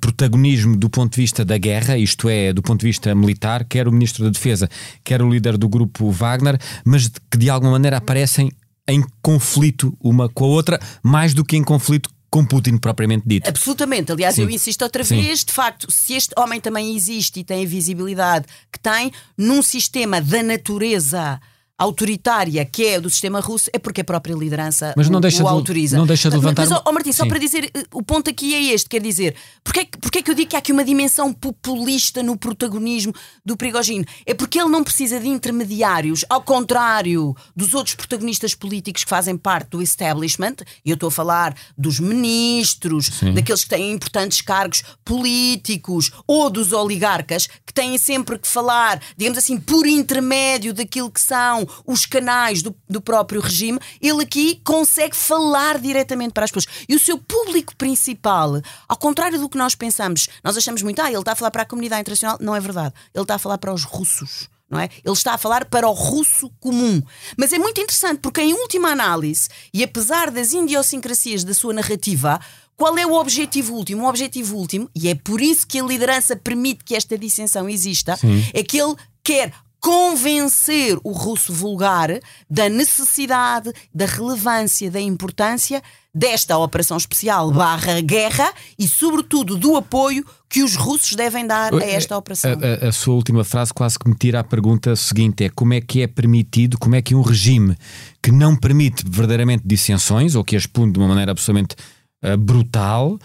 protagonismo 0.00 0.76
do 0.76 0.90
ponto 0.90 1.12
de 1.12 1.20
vista 1.20 1.44
da 1.44 1.56
guerra, 1.56 1.96
isto 1.96 2.28
é, 2.28 2.52
do 2.52 2.62
ponto 2.62 2.80
de 2.80 2.86
vista 2.86 3.14
militar, 3.14 3.64
quer 3.64 3.86
o 3.86 3.92
Ministro 3.92 4.24
da 4.24 4.30
Defesa, 4.30 4.68
quer 5.04 5.22
o 5.22 5.30
líder 5.30 5.56
do 5.56 5.68
grupo 5.68 6.10
Wagner, 6.10 6.58
mas 6.84 7.08
que 7.30 7.38
de 7.38 7.48
alguma 7.48 7.72
maneira 7.72 7.98
aparecem 7.98 8.50
em 8.88 9.04
conflito 9.22 9.96
uma 10.02 10.28
com 10.28 10.44
a 10.44 10.48
outra, 10.48 10.80
mais 11.00 11.32
do 11.32 11.44
que 11.44 11.56
em 11.56 11.62
conflito 11.62 12.10
com 12.30 12.44
Putin 12.44 12.78
propriamente 12.78 13.24
dito. 13.26 13.48
Absolutamente. 13.48 14.12
Aliás, 14.12 14.36
Sim. 14.36 14.42
eu 14.42 14.50
insisto 14.50 14.82
outra 14.82 15.02
Sim. 15.02 15.20
vez, 15.20 15.44
de 15.44 15.52
facto, 15.52 15.90
se 15.90 16.14
este 16.14 16.32
homem 16.38 16.60
também 16.60 16.94
existe 16.94 17.40
e 17.40 17.44
tem 17.44 17.64
a 17.64 17.68
visibilidade 17.68 18.46
que 18.72 18.78
tem 18.78 19.12
num 19.36 19.60
sistema 19.62 20.20
da 20.20 20.42
natureza 20.42 21.40
autoritária 21.80 22.64
que 22.64 22.86
é 22.86 23.00
do 23.00 23.08
sistema 23.10 23.40
russo 23.40 23.70
é 23.72 23.78
porque 23.78 24.02
a 24.02 24.04
própria 24.04 24.34
liderança 24.34 24.92
Mas 24.96 25.08
não 25.08 25.18
o, 25.18 25.20
deixa 25.20 25.42
o 25.42 25.46
de- 25.46 25.52
autoriza. 25.52 25.96
não 25.98 26.06
deixa 26.06 26.28
de 26.30 26.36
levantar 26.36 26.66
Mas, 26.68 26.80
ó, 26.84 26.92
Martim, 26.92 27.12
só 27.12 27.22
Sim. 27.24 27.28
para 27.30 27.38
dizer, 27.38 27.70
eh, 27.74 27.82
o 27.92 28.02
ponto 28.02 28.28
aqui 28.30 28.54
é 28.54 28.74
este, 28.74 28.88
quer 28.88 29.00
dizer, 29.00 29.34
porque 29.64 29.84
que, 29.86 29.98
porque 29.98 30.18
é 30.18 30.22
que 30.22 30.30
eu 30.30 30.34
digo 30.34 30.50
que 30.50 30.56
há 30.56 30.58
aqui 30.58 30.72
uma 30.72 30.84
dimensão 30.84 31.32
populista 31.32 32.22
no 32.22 32.36
protagonismo 32.36 33.14
do 33.44 33.56
Prigogine? 33.56 34.04
É 34.26 34.34
porque 34.34 34.60
ele 34.60 34.68
não 34.68 34.84
precisa 34.84 35.18
de 35.18 35.26
intermediários, 35.28 36.24
ao 36.28 36.42
contrário 36.42 37.34
dos 37.56 37.72
outros 37.74 37.94
protagonistas 37.94 38.54
políticos 38.54 39.02
que 39.04 39.10
fazem 39.10 39.36
parte 39.36 39.70
do 39.70 39.82
establishment, 39.82 40.56
e 40.84 40.90
eu 40.90 40.94
estou 40.94 41.08
a 41.08 41.12
falar 41.12 41.56
dos 41.78 41.98
ministros, 41.98 43.10
daqueles 43.34 43.64
que 43.64 43.70
têm 43.70 43.92
importantes 43.92 44.40
cargos 44.42 44.82
políticos 45.04 46.10
ou 46.26 46.50
dos 46.50 46.72
oligarcas 46.72 47.46
que 47.66 47.72
têm 47.72 47.96
sempre 47.98 48.38
que 48.38 48.46
falar, 48.48 49.00
digamos 49.16 49.38
assim, 49.38 49.58
por 49.58 49.86
intermédio 49.86 50.74
daquilo 50.74 51.10
que 51.10 51.20
são 51.20 51.66
os 51.86 52.06
canais 52.06 52.62
do, 52.62 52.74
do 52.88 53.00
próprio 53.00 53.40
regime, 53.40 53.78
ele 54.00 54.22
aqui 54.22 54.60
consegue 54.64 55.16
falar 55.16 55.78
diretamente 55.78 56.32
para 56.32 56.44
as 56.44 56.50
pessoas. 56.50 56.84
E 56.88 56.94
o 56.94 56.98
seu 56.98 57.18
público 57.18 57.74
principal, 57.76 58.60
ao 58.88 58.96
contrário 58.96 59.38
do 59.38 59.48
que 59.48 59.58
nós 59.58 59.74
pensamos, 59.74 60.28
nós 60.42 60.56
achamos 60.56 60.82
muito, 60.82 61.00
ah, 61.00 61.08
ele 61.08 61.18
está 61.18 61.32
a 61.32 61.36
falar 61.36 61.50
para 61.50 61.62
a 61.62 61.66
comunidade 61.66 62.02
internacional. 62.02 62.38
Não 62.40 62.54
é 62.54 62.60
verdade. 62.60 62.94
Ele 63.14 63.22
está 63.22 63.34
a 63.34 63.38
falar 63.38 63.58
para 63.58 63.72
os 63.72 63.84
russos. 63.84 64.48
Não 64.70 64.78
é? 64.78 64.88
Ele 65.04 65.12
está 65.12 65.34
a 65.34 65.38
falar 65.38 65.64
para 65.64 65.88
o 65.88 65.92
russo 65.92 66.48
comum. 66.60 67.02
Mas 67.36 67.52
é 67.52 67.58
muito 67.58 67.80
interessante 67.80 68.20
porque, 68.20 68.40
em 68.40 68.54
última 68.54 68.90
análise, 68.90 69.48
e 69.74 69.82
apesar 69.82 70.30
das 70.30 70.52
idiosincrasias 70.52 71.42
da 71.42 71.52
sua 71.52 71.74
narrativa, 71.74 72.40
qual 72.76 72.96
é 72.96 73.04
o 73.04 73.14
objetivo 73.14 73.74
último? 73.74 74.04
O 74.04 74.08
objetivo 74.08 74.56
último, 74.56 74.88
e 74.94 75.08
é 75.08 75.14
por 75.14 75.40
isso 75.40 75.66
que 75.66 75.80
a 75.80 75.82
liderança 75.82 76.36
permite 76.36 76.84
que 76.84 76.94
esta 76.94 77.18
dissensão 77.18 77.68
exista, 77.68 78.16
é 78.54 78.62
que 78.62 78.78
ele 78.78 78.94
quer 79.24 79.52
convencer 79.80 80.98
o 81.02 81.12
russo 81.12 81.52
vulgar 81.52 82.10
da 82.48 82.68
necessidade, 82.68 83.72
da 83.94 84.06
relevância, 84.06 84.90
da 84.90 85.00
importância 85.00 85.82
desta 86.12 86.58
operação 86.58 86.96
especial 86.96 87.52
barra 87.52 88.00
guerra 88.00 88.52
e, 88.78 88.88
sobretudo, 88.88 89.56
do 89.56 89.76
apoio 89.76 90.24
que 90.48 90.62
os 90.62 90.74
russos 90.74 91.14
devem 91.16 91.46
dar 91.46 91.72
a 91.72 91.84
esta 91.84 92.16
operação. 92.18 92.50
A, 92.52 92.86
a- 92.86 92.88
a 92.88 92.92
sua 92.92 93.14
última 93.14 93.44
frase 93.44 93.72
quase 93.72 93.96
que 93.98 94.08
me 94.08 94.16
tira 94.16 94.40
a 94.40 94.44
pergunta 94.44 94.94
seguinte: 94.96 95.44
é 95.44 95.48
como 95.48 95.72
é 95.74 95.80
que 95.80 96.02
é 96.02 96.06
permitido, 96.08 96.76
como 96.78 96.96
é 96.96 97.02
que 97.02 97.14
um 97.14 97.22
regime 97.22 97.76
que 98.22 98.32
não 98.32 98.56
permite 98.56 99.04
verdadeiramente 99.06 99.62
dissensões 99.64 100.34
ou 100.34 100.42
que 100.44 100.56
as 100.56 100.66
pune 100.66 100.92
de 100.92 100.98
uma 100.98 101.08
maneira 101.08 101.30
absolutamente 101.30 101.76
ah, 102.22 102.36
brutal 102.36 103.16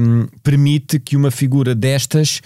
hum, 0.00 0.26
permite 0.42 0.98
que 0.98 1.16
uma 1.16 1.30
figura 1.30 1.74
destas 1.74 2.40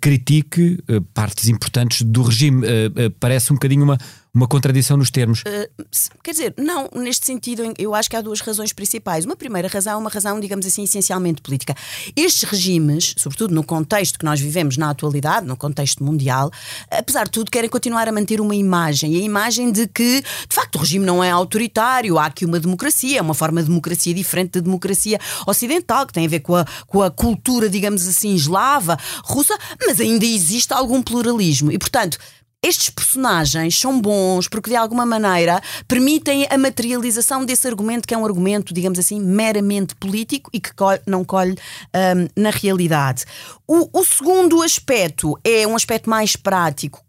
critique 0.00 0.78
ah, 0.88 1.00
partes 1.12 1.48
importantes 1.48 2.02
do 2.02 2.22
regime? 2.22 2.64
Ah, 2.66 3.12
parece 3.18 3.52
um 3.52 3.56
bocadinho 3.56 3.84
uma, 3.84 3.98
uma 4.32 4.46
contradição 4.46 4.96
nos 4.96 5.10
termos. 5.10 5.42
Se- 5.90 6.10
Quer 6.22 6.30
dizer, 6.32 6.54
não, 6.56 6.88
neste 6.94 7.26
sentido, 7.26 7.62
eu 7.78 7.94
acho 7.94 8.08
que 8.08 8.14
há 8.16 8.20
duas 8.20 8.40
razões 8.40 8.72
principais. 8.72 9.24
Uma 9.24 9.34
primeira 9.36 9.66
razão 9.68 9.94
é 9.94 9.96
uma 9.96 10.10
razão, 10.10 10.38
digamos 10.38 10.64
assim, 10.66 10.84
essencialmente 10.84 11.40
política. 11.42 11.74
Estes 12.14 12.48
regimes, 12.48 13.14
sobretudo 13.18 13.54
no 13.54 13.64
contexto 13.64 14.18
que 14.18 14.24
nós 14.24 14.38
vivemos 14.40 14.76
na 14.76 14.90
atualidade, 14.90 15.46
no 15.46 15.56
contexto 15.56 16.04
mundial, 16.04 16.50
apesar 16.90 17.24
de 17.24 17.30
tudo, 17.30 17.50
querem 17.50 17.68
continuar 17.68 18.06
a 18.08 18.12
manter 18.12 18.40
uma 18.40 18.54
imagem. 18.54 19.14
E 19.14 19.20
a 19.20 19.24
imagem 19.24 19.72
de 19.72 19.86
que, 19.88 20.20
de 20.20 20.54
facto, 20.54 20.76
o 20.76 20.78
regime 20.78 21.04
não 21.04 21.22
é 21.24 21.30
autoritário, 21.30 22.18
há 22.18 22.26
aqui 22.26 22.44
uma 22.44 22.60
democracia, 22.60 23.18
é 23.18 23.22
uma 23.22 23.34
forma 23.34 23.60
de 23.62 23.68
democracia 23.68 24.14
diferente 24.14 24.52
da 24.52 24.60
democracia 24.60 25.18
ocidental, 25.46 26.06
que 26.06 26.12
tem 26.12 26.26
a 26.26 26.28
ver 26.28 26.40
com 26.40 26.54
a, 26.54 26.64
com 26.86 27.02
a 27.02 27.10
cultura, 27.10 27.68
digamos 27.68 28.06
assim, 28.06 28.34
eslava, 28.34 28.96
russa, 29.24 29.56
mas 29.86 30.00
ainda 30.00 30.24
existe 30.24 30.72
algum 30.72 31.02
pluralismo. 31.02 31.72
E, 31.72 31.78
portanto, 31.78 32.18
estes 32.62 32.90
personagens 32.90 33.78
são 33.78 34.00
bons 34.00 34.46
porque, 34.46 34.70
de 34.70 34.76
alguma 34.76 35.06
maneira, 35.06 35.62
permitem 35.88 36.46
a 36.50 36.58
materialização 36.58 37.44
desse 37.44 37.66
argumento, 37.66 38.06
que 38.06 38.14
é 38.14 38.18
um 38.18 38.24
argumento, 38.24 38.74
digamos 38.74 38.98
assim, 38.98 39.18
meramente 39.18 39.94
político 39.94 40.50
e 40.52 40.60
que 40.60 40.70
não 41.06 41.24
colhe 41.24 41.52
hum, 41.52 42.28
na 42.36 42.50
realidade. 42.50 43.24
O, 43.66 43.98
o 43.98 44.04
segundo 44.04 44.62
aspecto 44.62 45.38
é 45.42 45.66
um 45.66 45.74
aspecto 45.74 46.10
mais 46.10 46.36
prático, 46.36 47.02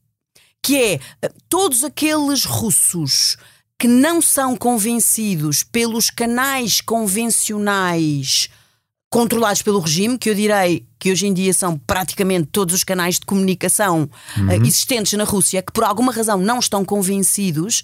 que 0.63 0.77
é 0.77 0.99
eh, 1.21 1.31
todos 1.49 1.83
aqueles 1.83 2.45
russos 2.45 3.37
que 3.77 3.87
não 3.87 4.21
são 4.21 4.55
convencidos 4.55 5.63
pelos 5.63 6.09
canais 6.09 6.81
convencionais 6.81 8.47
controlados 9.11 9.61
pelo 9.61 9.79
regime, 9.79 10.17
que 10.17 10.29
eu 10.29 10.33
direi 10.33 10.85
que 10.97 11.11
hoje 11.11 11.27
em 11.27 11.33
dia 11.33 11.53
são 11.53 11.77
praticamente 11.77 12.47
todos 12.49 12.73
os 12.73 12.83
canais 12.83 13.19
de 13.19 13.25
comunicação 13.25 14.09
eh, 14.49 14.55
existentes 14.55 15.13
na 15.13 15.25
Rússia, 15.25 15.61
que 15.61 15.71
por 15.71 15.83
alguma 15.83 16.13
razão 16.13 16.37
não 16.37 16.59
estão 16.59 16.85
convencidos. 16.85 17.83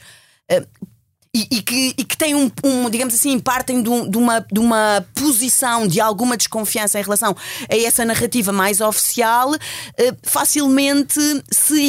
E, 1.38 1.58
e 1.58 1.62
que, 1.62 1.94
e 1.98 2.03
que 2.03 2.17
têm 2.17 2.34
um, 2.36 2.50
um, 2.63 2.89
digamos 2.89 3.13
assim, 3.13 3.38
partem 3.39 3.82
de, 3.84 3.89
um- 3.89 4.10
de 4.10 4.17
uma, 4.17 4.39
de 4.51 4.60
uma 4.60 5.06
posição 5.13 5.88
de 5.88 6.00
alguma 6.01 6.36
desconfiança 6.38 7.00
em 7.00 7.03
relação 7.03 7.36
a 7.72 7.75
essa 7.77 8.03
narrativa 8.06 8.51
mais 8.51 8.82
oficial, 8.82 9.53
eh, 9.98 10.13
facilmente 10.24 11.20
se 11.51 11.79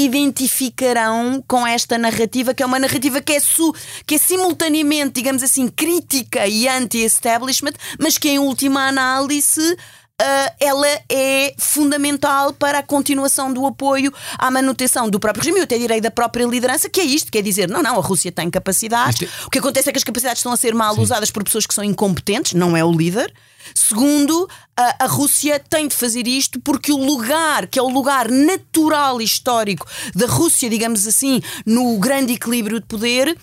identificarão 0.53 1.43
com 1.47 1.67
esta 1.67 1.97
narrativa, 1.99 2.53
que 2.53 2.63
é 2.63 2.67
uma 2.67 2.79
narrativa 2.79 3.21
que 3.21 3.33
é, 3.33 3.41
su, 3.41 3.75
que 4.07 4.17
é 4.17 4.19
simultaneamente, 4.19 5.13
digamos 5.15 5.43
assim, 5.43 5.69
crítica 5.69 6.47
e 6.47 6.69
anti-establishment, 6.69 7.73
mas 7.99 8.19
que 8.19 8.29
em 8.29 8.39
última 8.39 8.87
análise. 8.89 9.77
Ah, 10.21 10.53
ela 10.59 10.87
é 11.09 11.55
fundamental 11.59 12.53
para 12.53 12.81
a 12.81 12.83
continuação 12.83 13.53
do 13.53 13.65
apoio 13.65 14.13
à 14.37 14.51
manutenção 14.51 15.09
do 15.09 15.21
próprio 15.21 15.43
regime, 15.43 15.61
eu 15.61 15.65
até 15.65 15.79
direi 15.79 16.01
da 16.01 16.11
própria 16.11 16.45
liderança, 16.45 16.91
que 16.91 17.01
é 17.01 17.05
isto, 17.05 17.31
quer 17.31 17.43
dizer, 17.43 17.69
não, 17.69 17.83
não, 17.83 17.97
a 17.97 18.03
Rússia 18.03 18.33
tem 18.33 18.51
capacidades, 18.51 19.23
Isto 19.23 19.47
o 19.47 19.51
que 19.51 19.59
acontece 19.59 19.89
é 19.89 19.93
que 19.93 19.99
as 19.99 20.05
capacidades 20.05 20.41
estão 20.41 20.53
a 20.53 20.57
ser 20.57 20.75
mal 20.75 20.99
usadas 20.99 21.31
por 21.31 21.45
pessoas 21.45 21.67
que 21.67 21.75
são 21.75 21.85
incompetentes, 21.85 22.53
não 22.55 22.77
é 22.77 22.85
o 22.85 22.93
líder. 22.93 23.33
Segundo, 23.75 24.49
a, 24.77 25.05
a 25.05 25.07
Rússia 25.07 25.61
tem 25.61 25.87
de 25.87 25.95
fazer 25.95 26.27
isto 26.27 26.61
porque 26.61 26.93
o 26.93 26.97
lugar, 26.97 27.67
que 27.67 27.79
é 27.79 27.83
o 27.83 27.89
lugar 27.89 28.29
natural 28.29 29.21
e 29.21 29.25
histórico 29.25 29.87
da 30.15 30.27
Rússia, 30.27 30.71
digamos 30.71 31.07
assim, 31.07 31.41
no 31.67 31.99
grande 31.99 32.33
equilíbrio 32.33 32.81
de 32.81 32.87
poder, 32.87 33.37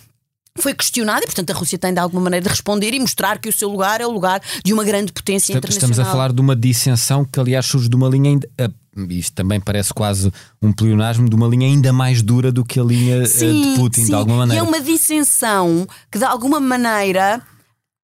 foi 0.57 0.74
questionado 0.74 1.24
e, 1.24 1.25
portanto, 1.25 1.50
a 1.51 1.53
Rússia 1.53 1.77
tem 1.77 1.93
de 1.93 2.00
alguma 2.00 2.24
maneira 2.24 2.43
de 2.43 2.50
responder 2.50 2.93
e 2.93 3.00
mostrar 3.00 3.39
que 3.39 3.50
o 3.50 3.53
seu 3.53 3.69
lugar 3.69 4.00
é 4.00 4.07
o 4.07 4.12
lugar 4.12 4.41
de 4.63 4.74
uma 4.74 4.83
grande 4.83 5.12
potência 5.12 5.53
Estamos 5.53 5.75
internacional. 5.75 6.09
a 6.09 6.12
falar 6.12 6.31
de 6.31 6.39
uma 6.41 6.55
dissensão 6.55 7.25
que, 7.25 7.39
aliás, 7.39 7.65
surge 7.65 7.89
de 7.89 7.95
uma 7.95 8.07
linha 8.07 8.29
ainda. 8.31 8.47
ah, 8.59 8.69
Isto 9.09 9.33
também 9.33 9.59
parece 9.59 9.93
quase 9.93 10.31
um 10.62 10.71
pleonasmo 10.71 11.27
de 11.29 11.35
uma 11.35 11.47
linha 11.47 11.67
ainda 11.67 11.91
mais 11.91 12.21
dura 12.21 12.51
do 12.51 12.63
que 12.63 12.79
a 12.79 12.83
linha 12.83 13.24
ah, 13.24 13.27
de 13.27 13.75
Putin, 13.75 14.05
de 14.05 14.13
alguma 14.13 14.38
E 14.38 14.39
maneira. 14.39 14.63
é 14.63 14.67
uma 14.67 14.79
dissensão 14.79 15.85
que, 16.09 16.17
de 16.17 16.24
alguma 16.25 16.59
maneira, 16.62 17.41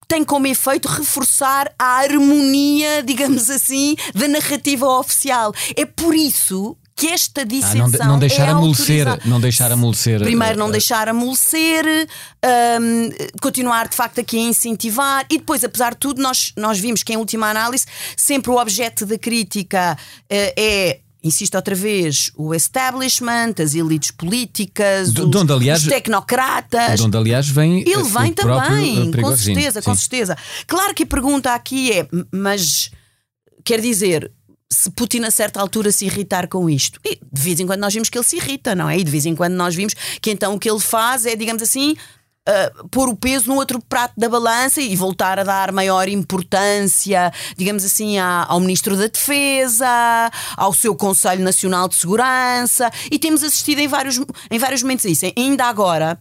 tem 0.07 0.21
como 0.25 0.45
efeito 0.45 0.89
reforçar 0.89 1.71
a 1.79 1.99
harmonia, 1.99 3.01
digamos 3.07 3.49
assim, 3.49 3.95
da 4.13 4.27
narrativa 4.27 4.85
oficial. 4.99 5.53
É 5.77 5.85
por 5.85 6.13
isso 6.13 6.75
que 7.01 7.07
esta 7.07 7.41
Ah, 7.41 7.45
dissensão. 7.45 7.77
não, 7.79 7.89
de- 7.89 7.97
não 7.97 8.19
deixar 8.19 8.47
é 8.47 8.51
amolecer, 8.51 9.07
não 9.27 9.41
deixar 9.41 9.71
amolecer. 9.71 10.21
Primeiro, 10.21 10.57
não 10.59 10.67
ah, 10.67 10.71
deixar 10.71 11.09
amolecer, 11.09 11.83
hum, 12.79 13.09
continuar 13.41 13.87
de 13.87 13.95
facto 13.95 14.19
aqui 14.21 14.37
a 14.37 14.41
incentivar, 14.41 15.25
e 15.29 15.37
depois, 15.39 15.63
apesar 15.63 15.93
de 15.93 15.97
tudo, 15.97 16.21
nós, 16.21 16.53
nós 16.55 16.77
vimos 16.79 17.01
que, 17.01 17.11
em 17.13 17.17
última 17.17 17.49
análise, 17.49 17.85
sempre 18.15 18.51
o 18.51 18.57
objeto 18.57 19.05
da 19.05 19.17
crítica 19.17 19.97
eh, 20.29 20.53
é. 20.57 20.99
Insisto 21.23 21.53
outra 21.53 21.75
vez, 21.75 22.31
o 22.35 22.51
establishment, 22.51 23.53
as 23.61 23.75
elites 23.75 24.09
políticas, 24.09 25.13
De- 25.13 25.21
os, 25.21 25.29
de 25.29 25.37
onde, 25.37 25.53
aliás, 25.53 25.83
os 25.83 25.87
tecnocratas. 25.87 26.99
De 26.99 27.05
onde, 27.05 27.15
aliás, 27.15 27.47
vem. 27.47 27.81
Ele 27.81 27.93
ah, 27.95 28.21
vem 28.21 28.33
também, 28.33 29.11
ah, 29.15 29.21
com 29.21 29.37
certeza, 29.37 29.81
com 29.83 29.93
Sim. 29.93 29.99
certeza. 30.01 30.35
Claro 30.65 30.95
que 30.95 31.03
a 31.03 31.05
pergunta 31.05 31.53
aqui 31.53 31.91
é, 31.91 32.07
mas 32.31 32.89
quer 33.63 33.79
dizer, 33.79 34.31
se 34.71 34.89
Putin 34.91 35.23
a 35.23 35.31
certa 35.31 35.59
altura 35.59 35.91
se 35.91 36.05
irritar 36.05 36.47
com 36.47 36.69
isto, 36.69 36.99
e 37.05 37.19
de 37.31 37.41
vez 37.41 37.59
em 37.59 37.67
quando 37.67 37.81
nós 37.81 37.93
vimos 37.93 38.09
que 38.09 38.17
ele 38.17 38.25
se 38.25 38.37
irrita, 38.37 38.73
não 38.73 38.89
é? 38.89 38.97
E 38.97 39.03
de 39.03 39.11
vez 39.11 39.25
em 39.25 39.35
quando 39.35 39.53
nós 39.53 39.75
vimos 39.75 39.93
que 40.21 40.31
então 40.31 40.55
o 40.55 40.59
que 40.59 40.69
ele 40.69 40.79
faz 40.79 41.25
é, 41.25 41.35
digamos 41.35 41.61
assim, 41.61 41.95
Uh, 42.41 42.87
pôr 42.87 43.07
o 43.07 43.15
peso 43.15 43.47
no 43.47 43.55
outro 43.55 43.79
prato 43.79 44.15
da 44.17 44.27
balança 44.27 44.81
e 44.81 44.95
voltar 44.95 45.37
a 45.37 45.43
dar 45.43 45.71
maior 45.71 46.07
importância, 46.07 47.31
digamos 47.55 47.85
assim, 47.85 48.17
à, 48.17 48.47
ao 48.49 48.59
Ministro 48.59 48.97
da 48.97 49.05
Defesa, 49.05 50.31
ao 50.57 50.73
seu 50.73 50.95
Conselho 50.95 51.43
Nacional 51.43 51.87
de 51.87 51.93
Segurança, 51.93 52.89
e 53.11 53.19
temos 53.19 53.43
assistido 53.43 53.77
em 53.77 53.87
vários, 53.87 54.19
em 54.49 54.57
vários 54.57 54.81
momentos 54.81 55.05
a 55.05 55.09
isso. 55.09 55.23
Ainda 55.37 55.65
agora, 55.65 56.19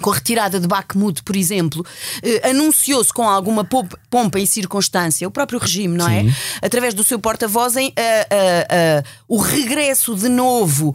com 0.00 0.10
a 0.10 0.14
retirada 0.14 0.58
de 0.58 0.66
Bakhmut, 0.66 1.22
por 1.22 1.36
exemplo, 1.36 1.84
eh, 2.22 2.50
anunciou-se 2.50 3.12
com 3.12 3.28
alguma 3.28 3.64
pompa 3.64 4.40
e 4.40 4.46
circunstância, 4.46 5.26
o 5.26 5.30
próprio 5.30 5.58
regime, 5.58 5.96
não 5.96 6.08
é? 6.08 6.24
Através 6.60 6.94
do 6.94 7.04
seu 7.04 7.18
porta-voz, 7.18 7.76
em, 7.76 7.88
uh, 7.88 7.90
uh, 7.90 9.00
uh, 9.00 9.04
o 9.28 9.38
regresso 9.38 10.14
de 10.14 10.28
novo 10.28 10.94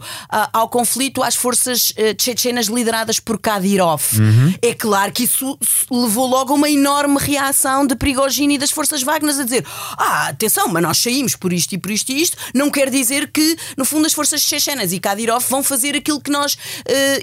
ao 0.52 0.68
conflito 0.68 1.22
às 1.22 1.34
forças 1.34 1.92
tchetchenas 2.16 2.66
lideradas 2.66 3.18
por 3.18 3.38
Kadyrov. 3.38 4.02
Uhum. 4.14 4.54
É 4.62 4.74
claro 4.74 5.12
que 5.12 5.24
isso 5.24 5.58
levou 5.90 6.26
logo 6.26 6.52
a 6.52 6.56
uma 6.56 6.70
enorme 6.70 7.18
reação 7.18 7.86
de 7.86 7.96
Prigogine 7.96 8.54
e 8.54 8.58
das 8.58 8.70
forças 8.70 9.02
Wagner 9.02 9.38
a 9.38 9.44
dizer: 9.44 9.64
Ah, 9.96 10.28
atenção, 10.28 10.68
mas 10.68 10.82
nós 10.82 10.98
saímos 10.98 11.34
por 11.34 11.52
isto 11.52 11.74
e 11.74 11.78
por 11.78 11.90
isto 11.90 12.12
e 12.12 12.22
isto, 12.22 12.36
não 12.54 12.70
quer 12.70 12.90
dizer 12.90 13.30
que, 13.32 13.56
no 13.76 13.84
fundo, 13.84 14.06
as 14.06 14.12
forças 14.12 14.42
tchetchenas 14.42 14.92
e 14.92 15.00
Kadyrov 15.00 15.44
vão 15.48 15.62
fazer 15.62 15.96
aquilo 15.96 16.20
que 16.20 16.30
nós 16.30 16.56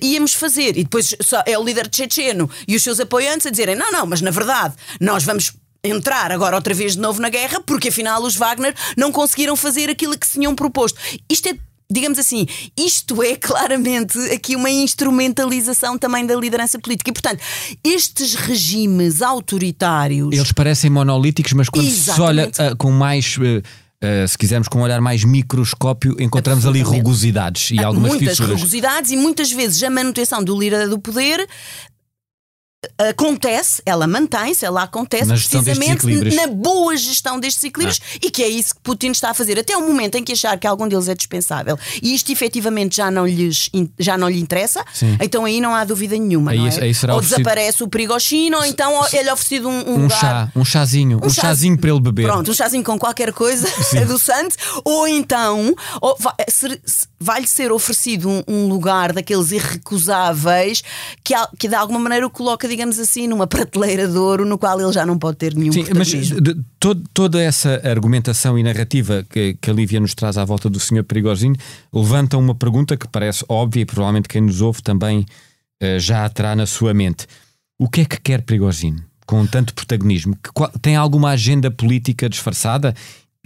íamos 0.01 0.33
fazer. 0.33 0.77
E 0.77 0.83
depois 0.83 1.15
é 1.45 1.57
o 1.57 1.63
líder 1.75 1.89
checheno 1.91 2.49
e 2.67 2.75
os 2.75 2.83
seus 2.83 2.99
apoiantes 2.99 3.45
a 3.45 3.49
dizerem: 3.49 3.75
não, 3.75 3.91
não, 3.91 4.05
mas 4.05 4.21
na 4.21 4.31
verdade 4.31 4.75
nós 4.99 5.23
vamos 5.23 5.53
entrar 5.83 6.31
agora 6.31 6.55
outra 6.55 6.73
vez 6.73 6.93
de 6.93 6.99
novo 6.99 7.21
na 7.21 7.29
guerra 7.29 7.61
porque 7.61 7.89
afinal 7.89 8.23
os 8.23 8.35
Wagner 8.35 8.73
não 8.97 9.11
conseguiram 9.11 9.55
fazer 9.55 9.89
aquilo 9.89 10.17
que 10.17 10.25
se 10.25 10.33
tinham 10.33 10.55
proposto. 10.55 10.99
Isto 11.29 11.49
é 11.49 11.55
digamos 11.87 12.17
assim, 12.17 12.47
isto 12.75 13.21
é 13.21 13.35
claramente 13.35 14.17
aqui 14.33 14.55
uma 14.55 14.71
instrumentalização 14.71 15.99
também 15.99 16.25
da 16.25 16.35
liderança 16.35 16.79
política. 16.79 17.11
E, 17.11 17.13
portanto, 17.13 17.39
estes 17.83 18.33
regimes 18.33 19.21
autoritários. 19.21 20.33
Eles 20.33 20.51
parecem 20.51 20.89
monolíticos, 20.89 21.53
mas 21.53 21.69
quando 21.69 21.85
Exatamente. 21.85 22.55
se 22.55 22.61
olha 22.63 22.71
uh, 22.73 22.75
com 22.75 22.89
mais. 22.89 23.37
Uh, 23.37 23.61
Uh, 24.03 24.27
se 24.27 24.37
quisermos 24.37 24.67
com 24.67 24.79
um 24.79 24.81
olhar 24.81 24.99
mais 24.99 25.23
microscópio, 25.23 26.15
encontramos 26.19 26.65
ali 26.65 26.81
rugosidades 26.81 27.71
e 27.71 27.83
algumas 27.83 28.11
muitas 28.11 28.29
fissuras. 28.29 28.59
rugosidades 28.59 29.11
e 29.11 29.15
muitas 29.15 29.51
vezes 29.51 29.81
a 29.83 29.89
manutenção 29.89 30.43
do 30.43 30.57
líder 30.59 30.89
do 30.89 30.99
poder 30.99 31.47
acontece, 32.97 33.81
ela 33.85 34.07
mantém-se, 34.07 34.65
ela 34.65 34.83
acontece 34.83 35.25
na 35.25 35.35
precisamente 35.35 36.05
na 36.35 36.47
boa 36.47 36.95
gestão 36.95 37.39
destes 37.39 37.63
equilíbrios 37.63 38.01
ah. 38.03 38.19
e 38.21 38.31
que 38.31 38.43
é 38.43 38.47
isso 38.47 38.75
que 38.75 38.81
Putin 38.81 39.11
está 39.11 39.31
a 39.31 39.33
fazer. 39.33 39.59
Até 39.59 39.75
o 39.77 39.81
momento 39.81 40.15
em 40.15 40.23
que 40.23 40.33
achar 40.33 40.57
que 40.57 40.67
algum 40.67 40.87
deles 40.87 41.07
é 41.07 41.15
dispensável 41.15 41.77
e 42.01 42.13
isto 42.13 42.31
efetivamente 42.31 42.97
já 42.97 43.09
não, 43.11 43.25
lhes, 43.25 43.69
já 43.99 44.17
não 44.17 44.29
lhe 44.29 44.39
interessa, 44.39 44.83
Sim. 44.93 45.17
então 45.21 45.45
aí 45.45 45.61
não 45.61 45.73
há 45.73 45.83
dúvida 45.83 46.17
nenhuma. 46.17 46.51
Aí, 46.51 46.67
é? 46.67 46.83
aí 46.83 46.93
ou 47.13 47.21
desaparece 47.21 47.83
o 47.83 47.87
Prigogine, 47.87 48.55
ou 48.55 48.65
então 48.65 49.05
ele 49.13 49.29
é 49.29 49.33
oferecido 49.33 49.69
um, 49.69 49.71
um, 49.71 49.93
um 49.93 50.01
lugar... 50.03 50.19
chá, 50.19 50.51
um 50.55 50.65
chazinho, 50.65 51.19
um, 51.21 51.27
um 51.27 51.29
chazinho 51.29 51.77
para 51.77 51.89
ele 51.89 51.99
beber. 51.99 52.23
Pronto, 52.27 52.51
um 52.51 52.53
chazinho 52.53 52.83
com 52.83 52.97
qualquer 52.97 53.31
coisa 53.33 53.67
adoçante, 54.01 54.55
ou 54.83 55.07
então 55.07 55.73
vai-lhe 57.19 57.47
ser 57.47 57.71
oferecido 57.71 58.29
um, 58.29 58.43
um, 58.47 58.67
lugar 58.67 59.13
daqueles 59.13 59.51
irrecusáveis 59.51 60.83
que, 61.23 61.33
que 61.57 61.67
de 61.67 61.75
alguma 61.75 61.99
maneira 61.99 62.25
o 62.25 62.29
coloca, 62.29 62.67
digamos 62.75 62.99
assim, 62.99 63.27
numa 63.27 63.47
prateleira 63.47 64.07
de 64.07 64.17
ouro 64.17 64.45
no 64.45 64.57
qual 64.57 64.79
ele 64.79 64.91
já 64.91 65.05
não 65.05 65.17
pode 65.17 65.37
ter 65.37 65.55
nenhum 65.55 65.71
Sim, 65.71 65.85
mas 65.95 66.07
de, 66.07 66.55
todo, 66.77 67.01
toda 67.13 67.41
essa 67.41 67.81
argumentação 67.83 68.59
e 68.59 68.63
narrativa 68.63 69.25
que, 69.29 69.57
que 69.61 69.69
a 69.69 69.73
Lívia 69.73 69.99
nos 69.99 70.13
traz 70.13 70.37
à 70.37 70.43
volta 70.43 70.69
do 70.69 70.79
Sr. 70.79 71.03
Perigosino 71.03 71.55
levanta 71.93 72.37
uma 72.37 72.53
pergunta 72.53 72.97
que 72.97 73.07
parece 73.07 73.45
óbvia 73.47 73.81
e 73.81 73.85
provavelmente 73.85 74.27
quem 74.27 74.41
nos 74.41 74.61
ouve 74.61 74.83
também 74.83 75.25
uh, 75.81 75.99
já 75.99 76.25
a 76.25 76.29
terá 76.29 76.55
na 76.55 76.65
sua 76.65 76.93
mente. 76.93 77.25
O 77.79 77.89
que 77.89 78.01
é 78.01 78.05
que 78.05 78.19
quer 78.19 78.41
Perigosino? 78.41 79.01
Com 79.25 79.47
tanto 79.47 79.73
protagonismo, 79.73 80.35
que, 80.35 80.51
qual, 80.53 80.69
tem 80.81 80.95
alguma 80.95 81.29
agenda 81.29 81.71
política 81.71 82.29
disfarçada? 82.29 82.93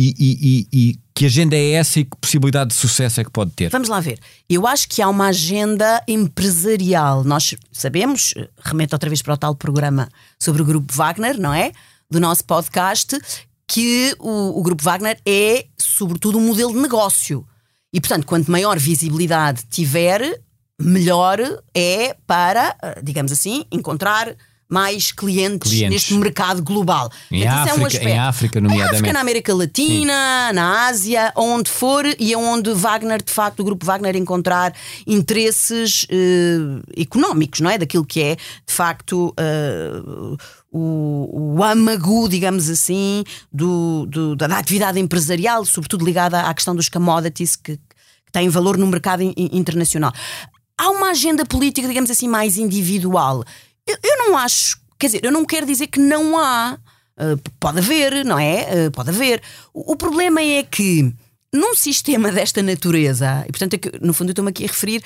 E, 0.02 0.16
e, 0.18 0.38
e, 0.42 0.68
e, 0.72 1.00
que 1.14 1.26
agenda 1.26 1.58
é 1.58 1.72
essa 1.72 2.00
e 2.00 2.06
que 2.06 2.16
possibilidade 2.16 2.70
de 2.70 2.76
sucesso 2.78 3.20
é 3.20 3.24
que 3.26 3.30
pode 3.30 3.52
ter? 3.52 3.70
Vamos 3.70 3.90
lá 3.90 4.00
ver. 4.00 4.18
Eu 4.50 4.66
acho 4.66 4.88
que 4.88 5.02
há 5.02 5.10
uma 5.10 5.28
agenda 5.28 6.02
empresarial. 6.08 7.26
Nós 7.26 7.54
sabemos, 7.70 8.34
remeto 8.64 8.96
outra 8.96 9.10
vez 9.10 9.22
para 9.22 9.34
o 9.34 9.38
tal 9.38 9.54
programa 9.54 10.08
sobre 10.40 10.62
o 10.62 10.66
Grupo 10.66 10.94
Wagner, 10.94 11.38
não 11.38 11.54
é? 11.54 11.74
Do 12.10 12.18
nosso 12.18 12.46
podcast, 12.46 13.20
que 13.68 14.16
o, 14.20 14.58
o 14.58 14.64
Grupo 14.64 14.82
Wagner 14.82 15.20
é, 15.26 15.66
sobretudo, 15.78 16.38
um 16.38 16.48
modelo 16.48 16.72
de 16.72 16.80
negócio. 16.80 17.46
E, 17.92 18.00
portanto, 18.00 18.26
quanto 18.26 18.50
maior 18.50 18.80
visibilidade 18.80 19.64
tiver, 19.70 20.42
melhor 20.82 21.40
é 21.76 22.16
para, 22.26 22.74
digamos 23.04 23.34
assim, 23.34 23.66
encontrar 23.70 24.34
mais 24.70 25.12
clientes, 25.12 25.72
clientes. 25.72 25.90
neste 25.90 26.14
mercado 26.14 26.62
global. 26.62 27.12
Em, 27.32 27.48
África, 27.48 27.98
é 27.98 28.06
um 28.06 28.08
em 28.08 28.20
África, 28.20 28.62
nomeadamente. 28.62 28.94
Em 28.94 28.98
África, 28.98 29.14
na 29.14 29.20
América 29.20 29.54
Latina, 29.56 30.48
Sim. 30.50 30.56
na 30.56 30.88
Ásia, 30.88 31.34
onde 31.36 31.72
for, 31.72 32.06
e 32.20 32.32
é 32.32 32.38
onde 32.38 32.72
Wagner, 32.74 33.24
de 33.24 33.32
facto, 33.32 33.62
o 33.62 33.64
grupo 33.64 33.84
Wagner 33.84 34.16
encontrar 34.16 34.74
interesses 35.08 36.04
uh, 36.04 36.84
económicos, 36.96 37.62
não 37.62 37.70
é? 37.72 37.80
Daquilo 37.80 38.06
que 38.06 38.22
é, 38.22 38.36
de 38.36 38.74
facto, 38.74 39.34
uh, 39.40 40.38
o, 40.72 41.56
o 41.58 41.64
âmago, 41.64 42.30
digamos 42.30 42.70
assim, 42.70 43.24
do, 43.52 44.06
do, 44.06 44.36
da 44.36 44.46
atividade 44.56 45.00
empresarial, 45.00 45.66
sobretudo 45.66 46.06
ligada 46.06 46.42
à 46.42 46.54
questão 46.54 46.76
dos 46.76 46.90
commodities 46.90 47.56
que, 47.56 47.76
que 47.76 48.32
têm 48.32 48.48
valor 48.50 48.78
no 48.78 48.86
mercado 48.86 49.24
internacional. 49.36 50.14
Há 50.78 50.92
uma 50.92 51.10
agenda 51.10 51.44
política, 51.44 51.88
digamos 51.88 52.12
assim, 52.12 52.28
mais 52.28 52.58
individual. 52.58 53.44
Eu, 53.90 53.98
eu 54.04 54.18
não 54.20 54.38
acho, 54.38 54.80
quer 55.00 55.08
dizer, 55.08 55.26
eu 55.26 55.32
não 55.32 55.44
quero 55.44 55.66
dizer 55.66 55.88
que 55.88 56.00
não 56.00 56.38
há. 56.38 56.78
Uh, 57.18 57.38
pode 57.60 57.80
haver, 57.80 58.24
não 58.24 58.38
é? 58.38 58.88
Uh, 58.88 58.92
pode 58.92 59.10
haver. 59.10 59.42
O, 59.74 59.94
o, 59.94 59.96
problema 59.96 60.42
é 60.42 60.62
que 60.62 61.12
num 61.54 61.74
sistema 61.74 62.32
desta 62.32 62.62
natureza, 62.62 63.44
e 63.48 63.52
portanto, 63.52 63.74
é 63.74 64.06
no 64.06 64.14
fundo, 64.14 64.30
eu 64.30 64.34
estou-me 64.34 64.52
aqui 64.52 64.66
a 64.66 64.68
referir 64.68 65.02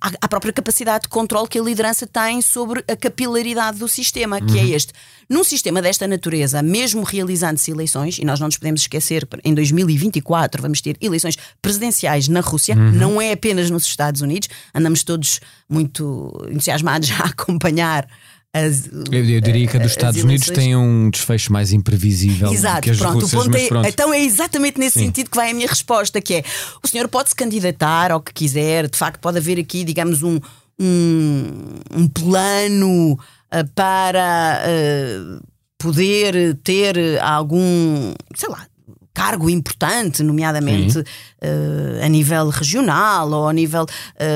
à, 0.00 0.10
à, 0.22 0.28
própria 0.28 0.52
capacidade 0.52 1.04
de 1.04 1.08
controle 1.08 1.46
que 1.46 1.56
a 1.56 1.62
liderança 1.62 2.04
tem 2.04 2.42
sobre 2.42 2.84
a 2.88 2.96
capilaridade 2.96 3.78
do 3.78 3.86
sistema, 3.86 4.40
que 4.40 4.58
é 4.58 4.62
uhum. 4.62 4.68
é 4.72 4.74
este. 4.74 4.92
Num 5.30 5.44
sistema 5.44 5.80
desta 5.80 6.08
natureza, 6.08 6.60
mesmo 6.62 7.04
realizando-se 7.04 7.70
eleições, 7.70 8.18
e 8.18 8.24
nós 8.24 8.40
não 8.40 8.48
nos 8.48 8.58
podemos 8.58 8.80
esquecer, 8.80 9.26
em 9.44 9.54
2024 9.54 10.60
vamos 10.60 10.80
ter 10.80 10.96
eleições 11.00 11.36
presidenciais 11.62 12.26
na 12.26 12.40
Rússia, 12.40 12.74
uhum. 12.74 12.90
não 12.90 13.22
é 13.22 13.30
apenas 13.30 13.70
nos 13.70 13.84
Estados 13.84 14.20
Unidos, 14.20 14.48
andamos 14.74 15.04
todos 15.04 15.40
muito 15.68 16.44
entusiasmados 16.50 17.12
a 17.20 17.26
acompanhar 17.26 18.08
as, 18.54 18.86
eu, 19.10 19.28
eu, 19.28 19.40
diria 19.40 19.66
que 19.66 19.76
a 19.76 19.80
dos 19.80 19.90
Estados 19.90 20.22
Unidos 20.22 20.46
tem 20.46 20.76
um 20.76 21.10
desfecho 21.10 21.52
mais 21.52 21.72
imprevisível 21.72 22.52
Exato, 22.52 22.82
que 22.82 22.90
as 22.90 22.98
pronto, 22.98 23.26
russas, 23.26 23.52
é, 23.52 23.66
pronto. 23.66 23.88
Então 23.88 24.14
é 24.14 24.22
exatamente 24.22 24.78
nesse 24.78 25.00
Sim. 25.00 25.06
sentido 25.06 25.28
que 25.28 25.36
vai 25.36 25.50
a 25.50 25.54
minha 25.54 25.66
resposta, 25.66 26.20
que 26.20 26.34
é 26.34 26.44
o 26.80 26.86
senhor 26.86 27.08
pode 27.08 27.30
se 27.30 27.34
candidatar 27.34 28.12
ao 28.12 28.20
que 28.20 28.32
quiser, 28.32 28.88
de 28.88 28.96
facto 28.96 29.18
pode 29.18 29.38
haver 29.38 29.58
aqui, 29.58 29.82
digamos, 29.82 30.22
um, 30.22 30.38
um, 30.78 31.46
um 31.92 32.06
plano 32.06 33.14
uh, 33.14 33.68
para 33.74 34.62
uh, 34.62 35.44
poder 35.76 36.56
ter 36.62 36.96
algum, 37.20 38.14
sei 38.36 38.48
lá, 38.48 38.68
cargo 39.12 39.50
importante, 39.50 40.22
nomeadamente 40.22 40.98
uh, 40.98 42.04
a 42.04 42.08
nível 42.08 42.50
regional 42.50 43.28
ou 43.32 43.48
a 43.48 43.52
nível 43.52 43.84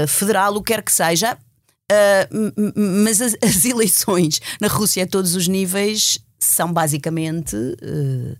federal, 0.09 0.57
o 0.57 0.63
que 0.63 0.73
quer 0.75 0.83
que 0.83 0.93
seja, 0.93 1.39
Uh, 1.91 3.03
mas 3.03 3.21
as, 3.23 3.35
as, 3.43 3.65
eleições 3.67 4.41
na 4.61 4.69
Rússia 4.69 5.05
a 5.05 5.07
todos 5.07 5.35
os 5.35 5.49
níveis 5.49 6.19
são 6.39 6.73
basicamente 6.73 7.57
uh, 7.57 8.37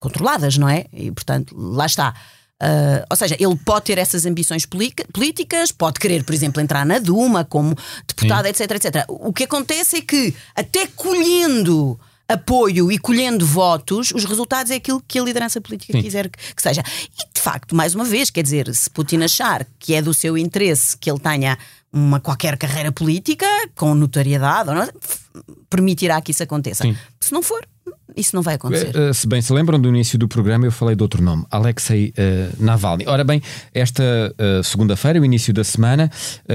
controladas, 0.00 0.56
não 0.56 0.68
é? 0.68 0.86
E 0.92 1.10
portanto, 1.10 1.54
lá 1.56 1.86
está. 1.86 2.14
Uh, 2.62 3.02
ou 3.10 3.16
seja, 3.16 3.36
ele 3.40 3.56
pode 3.56 3.86
ter 3.86 3.98
essas 3.98 4.24
ambições 4.24 4.64
políticas, 4.64 5.72
pode 5.72 5.98
querer, 5.98 6.22
por 6.22 6.32
exemplo, 6.32 6.62
entrar 6.62 6.86
na 6.86 7.00
Duma 7.00 7.44
como 7.44 7.76
deputado, 8.06 8.46
etc, 8.46 8.70
etc. 8.70 9.04
O 9.08 9.32
que 9.32 9.44
acontece 9.44 9.96
é 9.96 10.00
que, 10.00 10.32
até 10.54 10.86
colhendo 10.86 11.98
apoio 12.28 12.90
e 12.92 12.98
colhendo 12.98 13.44
votos, 13.44 14.12
os 14.12 14.24
resultados 14.24 14.70
é 14.70 14.76
aquilo 14.76 15.02
que 15.06 15.18
a 15.18 15.22
liderança 15.22 15.60
política 15.60 15.92
Sim. 15.92 16.02
quiser 16.02 16.28
que 16.28 16.62
seja. 16.62 16.82
E, 17.18 17.34
de 17.34 17.40
facto, 17.40 17.74
mais 17.74 17.96
uma 17.96 18.04
vez, 18.04 18.30
quer 18.30 18.42
dizer, 18.42 18.72
se 18.72 18.88
Putin 18.88 19.22
achar 19.22 19.66
que 19.80 19.94
é 19.94 20.00
do 20.00 20.14
seu 20.14 20.38
interesse 20.38 20.96
que 20.96 21.10
ele 21.10 21.18
tenha 21.18 21.58
uma 21.92 22.18
qualquer 22.18 22.56
carreira 22.56 22.90
política 22.90 23.46
com 23.74 23.94
notoriedade, 23.94 24.70
não, 24.70 24.88
permitirá 25.68 26.20
que 26.20 26.30
isso 26.30 26.42
aconteça. 26.42 26.84
Sim. 26.84 26.96
Se 27.20 27.32
não 27.32 27.42
for, 27.42 27.60
isso 28.16 28.34
não 28.34 28.42
vai 28.42 28.54
acontecer. 28.54 28.94
Uh, 28.96 29.12
se 29.12 29.26
bem 29.26 29.40
se 29.40 29.52
lembram 29.52 29.80
do 29.80 29.88
início 29.88 30.18
do 30.18 30.28
programa, 30.28 30.66
eu 30.66 30.72
falei 30.72 30.94
de 30.94 31.02
outro 31.02 31.22
nome, 31.22 31.44
Alexei 31.50 32.12
uh, 32.16 32.62
Navalny. 32.62 33.04
Ora 33.06 33.24
bem, 33.24 33.42
esta 33.74 34.02
uh, 34.02 34.62
segunda-feira, 34.64 35.20
o 35.20 35.24
início 35.24 35.52
da 35.52 35.64
semana, 35.64 36.10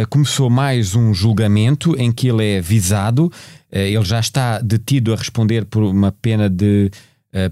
começou 0.10 0.50
mais 0.50 0.96
um 0.96 1.14
julgamento 1.14 1.96
em 1.98 2.12
que 2.12 2.28
ele 2.28 2.58
é 2.58 2.62
visado. 2.62 3.32
ele 3.72 4.04
já 4.04 4.20
está 4.20 4.60
detido 4.60 5.14
a 5.14 5.16
responder 5.16 5.66
por 5.66 5.84
uma 5.84 6.12
pena 6.12 6.50
de 6.50 6.90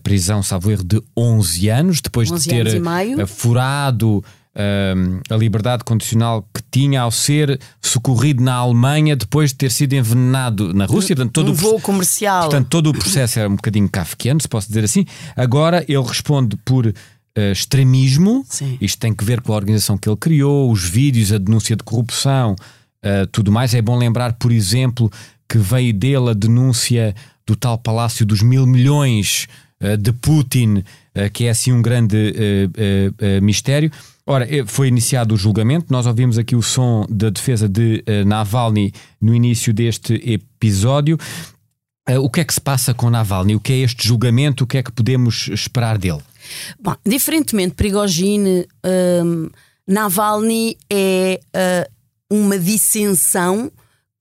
prisão, 0.01 0.41
salvo 0.41 0.71
erro, 0.71 0.83
de 0.83 1.01
11 1.15 1.69
anos, 1.69 2.01
depois 2.01 2.31
11 2.31 2.49
de 2.49 2.49
ter 2.49 3.27
furado 3.27 4.23
hum, 4.55 5.19
a 5.29 5.35
liberdade 5.35 5.83
condicional 5.83 6.47
que 6.53 6.61
tinha 6.71 7.01
ao 7.01 7.11
ser 7.11 7.59
socorrido 7.81 8.43
na 8.43 8.53
Alemanha 8.53 9.15
depois 9.15 9.51
de 9.51 9.57
ter 9.57 9.71
sido 9.71 9.93
envenenado 9.93 10.73
na 10.73 10.85
Rússia. 10.85 11.15
Portanto, 11.15 11.33
todo 11.33 11.49
um 11.49 11.51
o 11.51 11.55
voo 11.55 11.79
comercial. 11.79 12.43
Portanto, 12.43 12.67
todo 12.69 12.89
o 12.89 12.93
processo 12.93 13.39
era 13.39 13.49
um 13.49 13.55
bocadinho 13.55 13.89
kafkiano, 13.89 14.41
se 14.41 14.47
posso 14.47 14.67
dizer 14.67 14.83
assim. 14.83 15.05
Agora 15.35 15.83
ele 15.87 16.01
responde 16.01 16.55
por 16.57 16.85
uh, 16.87 16.93
extremismo. 17.51 18.45
Sim. 18.49 18.77
Isto 18.79 18.99
tem 18.99 19.13
que 19.13 19.23
ver 19.23 19.41
com 19.41 19.53
a 19.53 19.55
organização 19.55 19.97
que 19.97 20.09
ele 20.09 20.17
criou, 20.17 20.71
os 20.71 20.83
vídeos, 20.83 21.31
a 21.31 21.37
denúncia 21.37 21.75
de 21.75 21.83
corrupção, 21.83 22.53
uh, 22.53 23.27
tudo 23.31 23.51
mais. 23.51 23.73
É 23.73 23.81
bom 23.81 23.97
lembrar, 23.97 24.33
por 24.33 24.51
exemplo, 24.51 25.11
que 25.47 25.57
veio 25.57 25.93
dele 25.93 26.29
a 26.29 26.33
denúncia 26.33 27.13
do 27.45 27.55
tal 27.55 27.77
Palácio 27.77 28.25
dos 28.25 28.41
Mil 28.41 28.65
Milhões 28.65 29.47
uh, 29.81 29.97
de 29.97 30.11
Putin, 30.11 30.83
que 31.33 31.45
é 31.45 31.49
assim 31.49 31.71
um 31.71 31.81
grande 31.81 32.33
mistério. 33.41 33.91
Ora, 34.25 34.47
foi 34.65 34.87
iniciado 34.87 35.35
o 35.35 35.37
julgamento, 35.37 35.85
nós 35.89 36.05
ouvimos 36.05 36.37
aqui 36.37 36.55
o 36.55 36.61
som 36.61 37.05
da 37.09 37.29
defesa 37.29 37.69
de 37.69 38.03
Navalny 38.25 38.91
no 39.21 39.35
início 39.35 39.73
deste 39.73 40.13
episódio. 40.15 41.17
o 42.19 42.29
que 42.29 42.41
é 42.41 42.43
que 42.43 42.53
se 42.53 42.61
passa 42.61 42.93
com 42.93 43.09
Navalny? 43.09 43.55
O 43.55 43.59
que 43.59 43.73
é 43.73 43.77
este 43.77 44.07
julgamento? 44.07 44.63
O 44.63 44.67
que 44.67 44.77
é 44.77 44.83
que 44.83 44.91
podemos 44.91 45.47
esperar 45.49 45.97
dele? 45.97 46.21
Bom, 46.79 46.95
diferentemente 47.05 47.69
de 47.69 47.75
Prigogine, 47.75 48.67
um, 49.23 49.49
Navalny 49.87 50.77
é 50.89 51.39
uh, 51.55 52.35
uma 52.35 52.57
dissensão 52.57 53.71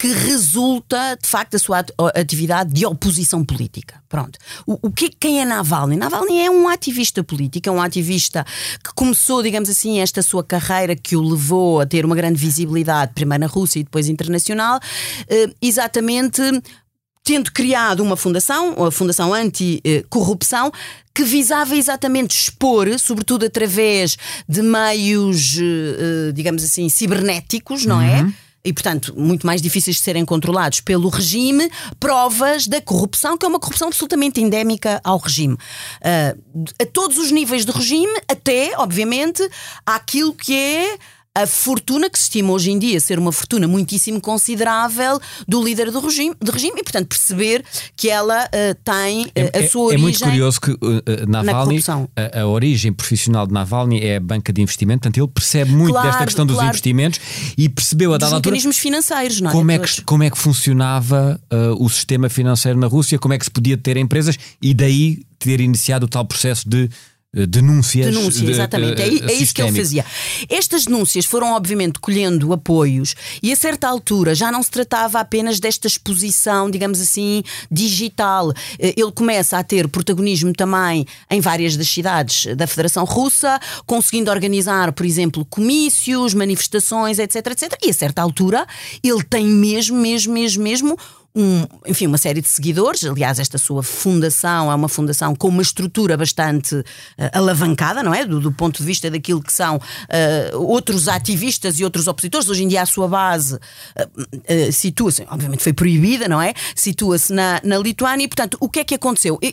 que 0.04 0.12
resulta 0.12 1.16
de 1.18 1.26
facto 1.26 1.52
da 1.52 1.58
sua 1.58 1.82
atividade 2.14 2.74
de 2.74 2.84
oposição 2.84 3.42
política. 3.42 4.02
Pronto. 4.06 4.38
O, 4.66 4.88
o 4.88 4.92
que, 4.92 5.08
quem 5.08 5.40
é 5.40 5.46
Navalny? 5.46 5.96
Navalny 5.96 6.40
é 6.40 6.50
um 6.50 6.68
ativista 6.68 7.24
político, 7.24 7.70
é 7.70 7.72
um 7.72 7.80
ativista 7.80 8.44
que 8.84 8.92
começou, 8.94 9.42
digamos 9.42 9.70
assim, 9.70 10.00
esta 10.00 10.20
sua 10.20 10.44
carreira 10.44 10.94
que 10.94 11.16
o 11.16 11.22
levou 11.22 11.80
a 11.80 11.86
ter 11.86 12.04
uma 12.04 12.14
grande 12.14 12.38
visibilidade, 12.38 13.12
primeiro 13.14 13.40
na 13.40 13.46
Rússia 13.46 13.80
e 13.80 13.84
depois 13.84 14.06
internacional, 14.06 14.76
uh, 14.76 15.54
exatamente 15.62 16.42
tendo 17.24 17.50
criado 17.50 18.00
uma 18.00 18.14
fundação, 18.14 18.84
a 18.84 18.90
Fundação 18.90 19.32
Anti-Corrupção, 19.32 20.70
que 21.14 21.24
visava 21.24 21.74
exatamente 21.74 22.38
expor, 22.38 22.98
sobretudo 22.98 23.46
através 23.46 24.18
de 24.46 24.60
meios, 24.60 25.56
eh, 25.56 26.32
digamos 26.34 26.62
assim, 26.62 26.90
cibernéticos, 26.90 27.86
não 27.86 27.98
é? 27.98 28.20
uhum. 28.20 28.28
é? 28.28 28.43
E, 28.64 28.72
portanto, 28.72 29.12
muito 29.16 29.46
mais 29.46 29.60
difíceis 29.60 29.96
de 29.96 30.02
serem 30.02 30.24
controlados 30.24 30.80
pelo 30.80 31.08
regime, 31.08 31.70
provas 32.00 32.66
da 32.66 32.80
corrupção, 32.80 33.36
que 33.36 33.44
é 33.44 33.48
uma 33.48 33.60
corrupção 33.60 33.88
absolutamente 33.88 34.40
endémica 34.40 35.00
ao 35.04 35.18
regime. 35.18 35.54
Uh, 35.54 36.64
a 36.80 36.86
todos 36.86 37.18
os 37.18 37.30
níveis 37.30 37.64
do 37.64 37.72
regime, 37.72 38.12
até, 38.26 38.72
obviamente, 38.78 39.46
àquilo 39.84 40.32
que 40.32 40.56
é 40.56 40.98
a 41.36 41.48
fortuna 41.48 42.08
que 42.08 42.16
se 42.16 42.24
estima 42.24 42.52
hoje 42.52 42.70
em 42.70 42.78
dia 42.78 43.00
ser 43.00 43.18
uma 43.18 43.32
fortuna 43.32 43.66
muitíssimo 43.66 44.20
considerável 44.20 45.20
do 45.48 45.62
líder 45.62 45.90
do 45.90 45.98
regime, 45.98 46.32
do 46.40 46.52
regime 46.52 46.78
e, 46.78 46.82
portanto, 46.84 47.08
perceber 47.08 47.64
que 47.96 48.08
ela 48.08 48.44
uh, 48.44 48.74
tem 48.84 49.24
uh, 49.24 49.30
é, 49.34 49.64
a 49.64 49.68
sua 49.68 49.86
origem. 49.86 49.98
É 49.98 50.02
muito 50.02 50.20
curioso 50.20 50.60
que 50.60 50.70
uh, 50.70 50.78
Navalny, 51.26 51.82
a, 52.14 52.40
a, 52.40 52.46
origem 52.46 52.92
profissional 52.92 53.48
de 53.48 53.52
Navalny 53.52 54.00
é 54.00 54.16
a 54.16 54.20
banca 54.20 54.52
de 54.52 54.62
investimento, 54.62 55.00
portanto, 55.00 55.18
ele 55.18 55.32
percebe 55.32 55.72
muito 55.72 55.90
claro, 55.90 56.08
desta 56.08 56.24
questão 56.24 56.46
dos 56.46 56.54
claro. 56.54 56.70
investimentos 56.70 57.20
e 57.58 57.68
percebeu 57.68 58.14
a 58.14 58.18
dada 58.18 58.36
altura. 58.36 58.52
mecanismos 58.52 58.78
financeiros, 58.78 59.40
não 59.40 59.50
é? 59.50 59.52
Como 59.52 59.70
é 59.72 59.78
que, 59.80 60.02
como 60.02 60.22
é 60.22 60.30
que 60.30 60.38
funcionava 60.38 61.40
o 61.78 61.88
sistema 61.88 62.28
financeiro 62.28 62.78
na 62.78 62.86
Rússia, 62.86 63.18
como 63.18 63.34
é 63.34 63.38
que 63.38 63.44
se 63.44 63.50
podia 63.50 63.76
ter 63.76 63.96
empresas 63.96 64.38
e 64.62 64.72
daí 64.72 65.24
ter 65.38 65.60
iniciado 65.60 66.06
o 66.06 66.08
tal 66.08 66.24
processo 66.24 66.68
de 66.68 66.84
eh, 66.84 66.88
denúncias. 67.34 68.06
Denúncia, 68.06 68.48
exatamente. 68.48 69.02
é, 69.02 69.06
é 69.06 69.32
isso 69.32 69.54
que 69.54 69.60
ele 69.60 69.72
fazia. 69.72 70.04
Estas 70.48 70.84
denúncias 70.84 71.24
foram, 71.24 71.52
obviamente, 71.52 71.98
colhendo 71.98 72.52
apoios 72.52 73.14
e 73.42 73.52
a 73.52 73.56
certa 73.56 73.88
altura 73.88 74.34
já 74.34 74.52
não 74.52 74.62
se 74.62 74.70
tratava 74.70 75.18
apenas 75.18 75.58
desta 75.58 75.86
exposição, 75.86 76.70
digamos 76.70 77.00
assim, 77.00 77.42
digital. 77.70 78.52
Eh, 78.78 78.94
ele 78.96 79.12
começa 79.12 79.58
a 79.58 79.64
ter 79.64 79.88
protagonismo 79.88 80.52
também 80.52 81.06
em 81.30 81.40
várias 81.40 81.76
das 81.76 81.88
cidades 81.88 82.54
da 82.54 82.66
Federação 82.66 83.04
Russa, 83.04 83.58
conseguindo 83.86 84.30
organizar, 84.30 84.92
por 84.92 85.04
exemplo, 85.04 85.44
comícios, 85.44 86.34
manifestações, 86.34 87.18
etc, 87.18 87.46
etc. 87.46 87.78
E 87.82 87.90
a 87.90 87.94
certa 87.94 88.22
altura 88.22 88.66
ele 89.02 89.22
tem 89.24 89.46
mesmo, 89.46 89.96
mesmo, 89.96 90.32
mesmo, 90.32 90.62
mesmo 90.62 90.98
um, 91.36 91.66
enfim, 91.84 92.06
uma 92.06 92.18
série 92.18 92.40
de 92.40 92.48
seguidores. 92.48 93.04
Aliás, 93.04 93.40
esta 93.40 93.58
sua 93.58 93.82
fundação 93.82 94.70
é 94.70 94.74
uma 94.74 94.88
fundação 94.88 95.34
com 95.34 95.48
uma 95.48 95.62
estrutura 95.62 96.16
bastante 96.16 96.76
uh, 96.76 96.84
alavancada, 97.32 98.04
não 98.04 98.14
é? 98.14 98.24
Do, 98.24 98.38
do, 98.38 98.52
ponto 98.52 98.78
de 98.78 98.84
vista 98.84 99.10
daquilo 99.10 99.42
que 99.42 99.52
são 99.52 99.76
uh, 99.76 100.58
outros 100.58 101.08
ativistas 101.08 101.80
e 101.80 101.84
outros 101.84 102.06
opositores. 102.06 102.48
Hoje 102.48 102.62
em 102.62 102.68
dia, 102.68 102.82
a 102.82 102.86
sua 102.86 103.08
base 103.08 103.56
uh, 103.56 104.72
situa-se, 104.72 105.26
obviamente 105.28 105.62
foi 105.62 105.72
proibida, 105.72 106.28
não 106.28 106.40
é? 106.40 106.54
Situa-se 106.76 107.32
na, 107.32 107.60
na 107.64 107.78
Lituânia 107.78 108.24
e, 108.24 108.28
portanto, 108.28 108.56
o 108.60 108.68
que 108.68 108.78
é 108.78 108.84
que 108.84 108.94
aconteceu? 108.94 109.36
E, 109.42 109.52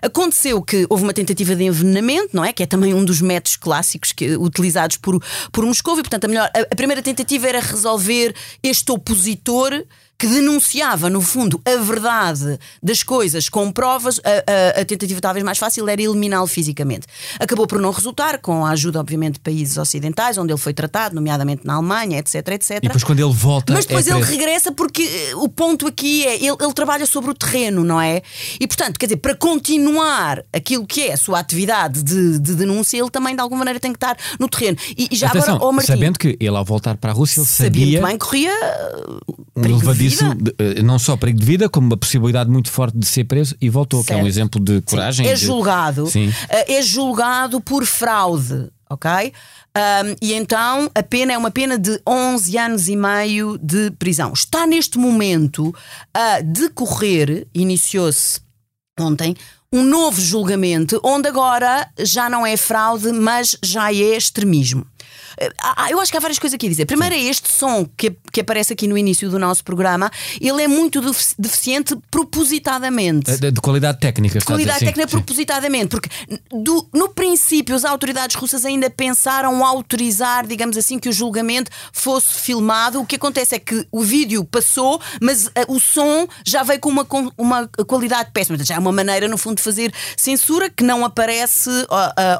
aconteceu 0.00 0.62
que 0.62 0.86
houve 0.88 1.02
uma 1.02 1.12
tentativa 1.12 1.54
de 1.54 1.64
envenenamento, 1.64 2.30
não 2.32 2.44
é? 2.44 2.54
Que 2.54 2.62
é 2.62 2.66
também 2.66 2.94
um 2.94 3.04
dos 3.04 3.20
métodos 3.20 3.56
clássicos 3.56 4.12
que, 4.12 4.34
utilizados 4.38 4.96
por, 4.96 5.22
por 5.52 5.66
Moscou 5.66 5.98
e, 5.98 6.02
portanto, 6.02 6.24
a, 6.24 6.28
melhor, 6.28 6.50
a, 6.54 6.60
a 6.60 6.74
primeira 6.74 7.02
tentativa 7.02 7.46
era 7.46 7.60
resolver 7.60 8.34
este 8.62 8.90
opositor 8.90 9.84
que 10.18 10.26
denunciava, 10.26 11.08
no 11.08 11.22
fundo, 11.22 11.60
a 11.64 11.76
verdade 11.76 12.58
das 12.82 13.04
coisas 13.04 13.48
com 13.48 13.70
provas, 13.70 14.20
a, 14.24 14.78
a, 14.78 14.80
a 14.80 14.84
tentativa 14.84 15.20
talvez 15.20 15.44
mais 15.44 15.58
fácil 15.58 15.88
era 15.88 16.02
eliminá-lo 16.02 16.48
fisicamente. 16.48 17.06
Acabou 17.38 17.68
por 17.68 17.80
não 17.80 17.92
resultar, 17.92 18.38
com 18.38 18.66
a 18.66 18.70
ajuda, 18.70 18.98
obviamente, 18.98 19.34
de 19.34 19.40
países 19.40 19.76
ocidentais, 19.76 20.36
onde 20.36 20.52
ele 20.52 20.58
foi 20.58 20.74
tratado, 20.74 21.14
nomeadamente 21.14 21.64
na 21.64 21.74
Alemanha, 21.74 22.18
etc, 22.18 22.34
etc. 22.48 22.70
E 22.78 22.80
depois, 22.80 23.04
quando 23.04 23.20
ele 23.20 23.32
volta. 23.32 23.72
Mas 23.72 23.86
depois 23.86 24.08
é 24.08 24.10
ele 24.10 24.24
regressa, 24.24 24.72
porque 24.72 25.02
eh, 25.02 25.36
o 25.36 25.48
ponto 25.48 25.86
aqui 25.86 26.26
é 26.26 26.34
ele, 26.34 26.56
ele 26.60 26.72
trabalha 26.74 27.06
sobre 27.06 27.30
o 27.30 27.34
terreno, 27.34 27.84
não 27.84 28.00
é? 28.00 28.20
E, 28.58 28.66
portanto, 28.66 28.98
quer 28.98 29.06
dizer, 29.06 29.18
para 29.18 29.36
continuar 29.36 30.42
aquilo 30.52 30.84
que 30.84 31.02
é 31.02 31.12
a 31.12 31.16
sua 31.16 31.38
atividade 31.38 32.02
de, 32.02 32.40
de 32.40 32.54
denúncia, 32.56 32.98
ele 32.98 33.10
também, 33.10 33.36
de 33.36 33.40
alguma 33.40 33.60
maneira, 33.60 33.78
tem 33.78 33.92
que 33.92 33.96
estar 33.96 34.16
no 34.40 34.48
terreno. 34.48 34.76
E, 34.96 35.08
e 35.12 35.16
já 35.16 35.28
Atenção, 35.28 35.54
agora, 35.54 35.68
oh, 35.68 35.72
Martim, 35.72 35.92
sabendo 35.92 36.18
que 36.18 36.36
ele, 36.40 36.56
ao 36.56 36.64
voltar 36.64 36.96
para 36.96 37.12
a 37.12 37.14
Rússia, 37.14 37.38
ele 37.38 37.46
sabia. 37.46 37.68
sabia 37.68 38.00
muito 38.00 38.08
bem, 38.08 38.18
corria. 38.18 38.52
um 39.56 39.78
levadiço, 40.16 40.84
não 40.84 40.98
só 40.98 41.16
perigo 41.16 41.38
de 41.38 41.44
vida, 41.44 41.68
como 41.68 41.86
uma 41.86 41.96
possibilidade 41.96 42.50
muito 42.50 42.70
forte 42.70 42.96
de 42.98 43.06
ser 43.06 43.24
preso 43.24 43.56
e 43.60 43.68
voltou, 43.68 44.02
certo. 44.02 44.14
que 44.14 44.20
é 44.20 44.24
um 44.24 44.26
exemplo 44.26 44.60
de 44.60 44.80
coragem. 44.82 45.26
Sim. 45.26 45.32
É 45.32 45.34
de... 45.34 45.44
julgado, 45.44 46.06
Sim. 46.06 46.32
é 46.48 46.82
julgado 46.82 47.60
por 47.60 47.84
fraude, 47.84 48.68
ok? 48.90 49.32
Um, 49.76 50.16
e 50.20 50.32
então 50.32 50.90
a 50.94 51.02
pena 51.02 51.32
é 51.32 51.38
uma 51.38 51.50
pena 51.50 51.78
de 51.78 52.00
11 52.06 52.58
anos 52.58 52.88
e 52.88 52.96
meio 52.96 53.58
de 53.58 53.90
prisão. 53.92 54.32
Está 54.32 54.66
neste 54.66 54.98
momento 54.98 55.74
a 56.12 56.40
decorrer, 56.40 57.46
iniciou-se 57.54 58.40
ontem, 58.98 59.36
um 59.72 59.82
novo 59.84 60.20
julgamento, 60.20 61.00
onde 61.04 61.28
agora 61.28 61.88
já 62.00 62.28
não 62.28 62.46
é 62.46 62.56
fraude, 62.56 63.12
mas 63.12 63.56
já 63.62 63.92
é 63.92 64.16
extremismo. 64.16 64.86
Ah, 65.60 65.90
eu 65.90 66.00
acho 66.00 66.10
que 66.10 66.16
há 66.16 66.20
várias 66.20 66.38
coisas 66.38 66.54
aqui 66.54 66.66
a 66.66 66.68
dizer. 66.68 66.86
Primeiro 66.86 67.14
é 67.14 67.18
este 67.18 67.52
som 67.52 67.86
que, 67.96 68.16
que 68.32 68.40
aparece 68.40 68.72
aqui 68.72 68.88
no 68.88 68.96
início 68.96 69.30
do 69.30 69.38
nosso 69.38 69.62
programa. 69.62 70.10
Ele 70.40 70.62
é 70.62 70.68
muito 70.68 71.00
deficiente 71.38 71.96
propositadamente. 72.10 73.36
De, 73.38 73.50
de 73.50 73.60
qualidade 73.60 74.00
técnica, 74.00 74.38
de 74.38 74.44
Qualidade 74.44 74.76
assim, 74.76 74.86
técnica 74.86 75.08
sim. 75.08 75.16
propositadamente. 75.16 75.88
Porque 75.88 76.08
do, 76.50 76.88
no 76.92 77.10
princípio 77.10 77.74
as 77.74 77.84
autoridades 77.84 78.34
russas 78.36 78.64
ainda 78.64 78.90
pensaram 78.90 79.64
autorizar, 79.64 80.46
digamos 80.46 80.76
assim, 80.76 80.98
que 80.98 81.08
o 81.08 81.12
julgamento 81.12 81.70
fosse 81.92 82.34
filmado. 82.34 83.00
O 83.00 83.06
que 83.06 83.16
acontece 83.16 83.54
é 83.54 83.58
que 83.58 83.86
o 83.92 84.02
vídeo 84.02 84.44
passou, 84.44 85.00
mas 85.20 85.46
uh, 85.46 85.52
o 85.68 85.78
som 85.78 86.26
já 86.44 86.62
veio 86.62 86.80
com 86.80 86.88
uma, 86.88 87.04
com 87.04 87.30
uma 87.38 87.68
qualidade 87.86 88.30
péssima. 88.32 88.58
Já 88.62 88.76
é 88.76 88.78
uma 88.78 88.92
maneira, 88.92 89.28
no 89.28 89.38
fundo, 89.38 89.56
de 89.56 89.62
fazer 89.62 89.92
censura 90.16 90.68
que 90.70 90.82
não 90.82 91.04
aparece, 91.04 91.70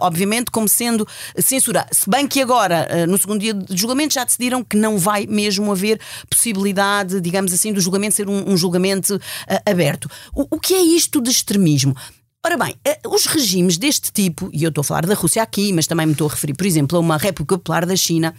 obviamente, 0.01 0.51
como 0.51 0.69
sendo 0.69 1.07
censura. 1.39 1.87
Se 1.93 2.09
bem 2.09 2.27
que 2.27 2.41
agora 2.41 2.88
eh, 2.88 2.88
no 3.07 3.19
segundo 3.19 3.41
dia 3.41 3.55
de 3.55 3.77
julgamento, 3.77 4.15
já 4.15 4.25
decidiram 4.25 4.65
que 4.65 4.77
não 4.77 4.99
vai 4.99 5.27
mesmo 5.27 5.71
haver 5.71 6.01
possibilidade, 6.29 7.21
digamos 7.21 7.53
assim, 7.53 7.73
do 7.73 7.81
julgamento 7.81 8.15
ser 8.15 8.29
um, 8.29 8.53
um 8.53 8.57
julgamento 8.57 9.17
uh, 9.17 9.71
aberto. 9.71 10.11
O, 10.35 10.57
o 10.57 10.61
que 10.61 10.75
é 10.75 10.81
isto 10.81 11.21
de 11.21 11.31
extremismo? 11.31 11.95
Ora 12.45 12.57
bem, 12.57 12.75
eh, 12.85 13.01
os 13.07 13.27
regimes 13.27 13.77
deste 13.77 14.13
tipo, 14.13 14.49
e 14.53 14.63
eu 14.63 14.69
estou 14.69 14.83
a 14.83 14.85
falar 14.85 15.05
da 15.05 15.15
Rússia 15.15 15.43
aqui, 15.43 15.73
mas 15.73 15.87
também 15.87 16.07
me 16.07 16.13
estou 16.13 16.29
a 16.29 16.31
referir, 16.31 16.55
por 16.55 16.67
exemplo, 16.67 16.97
a 16.97 17.01
uma 17.01 17.17
República 17.17 17.59
Popular 17.59 17.85
da 17.85 17.97
China, 17.97 18.35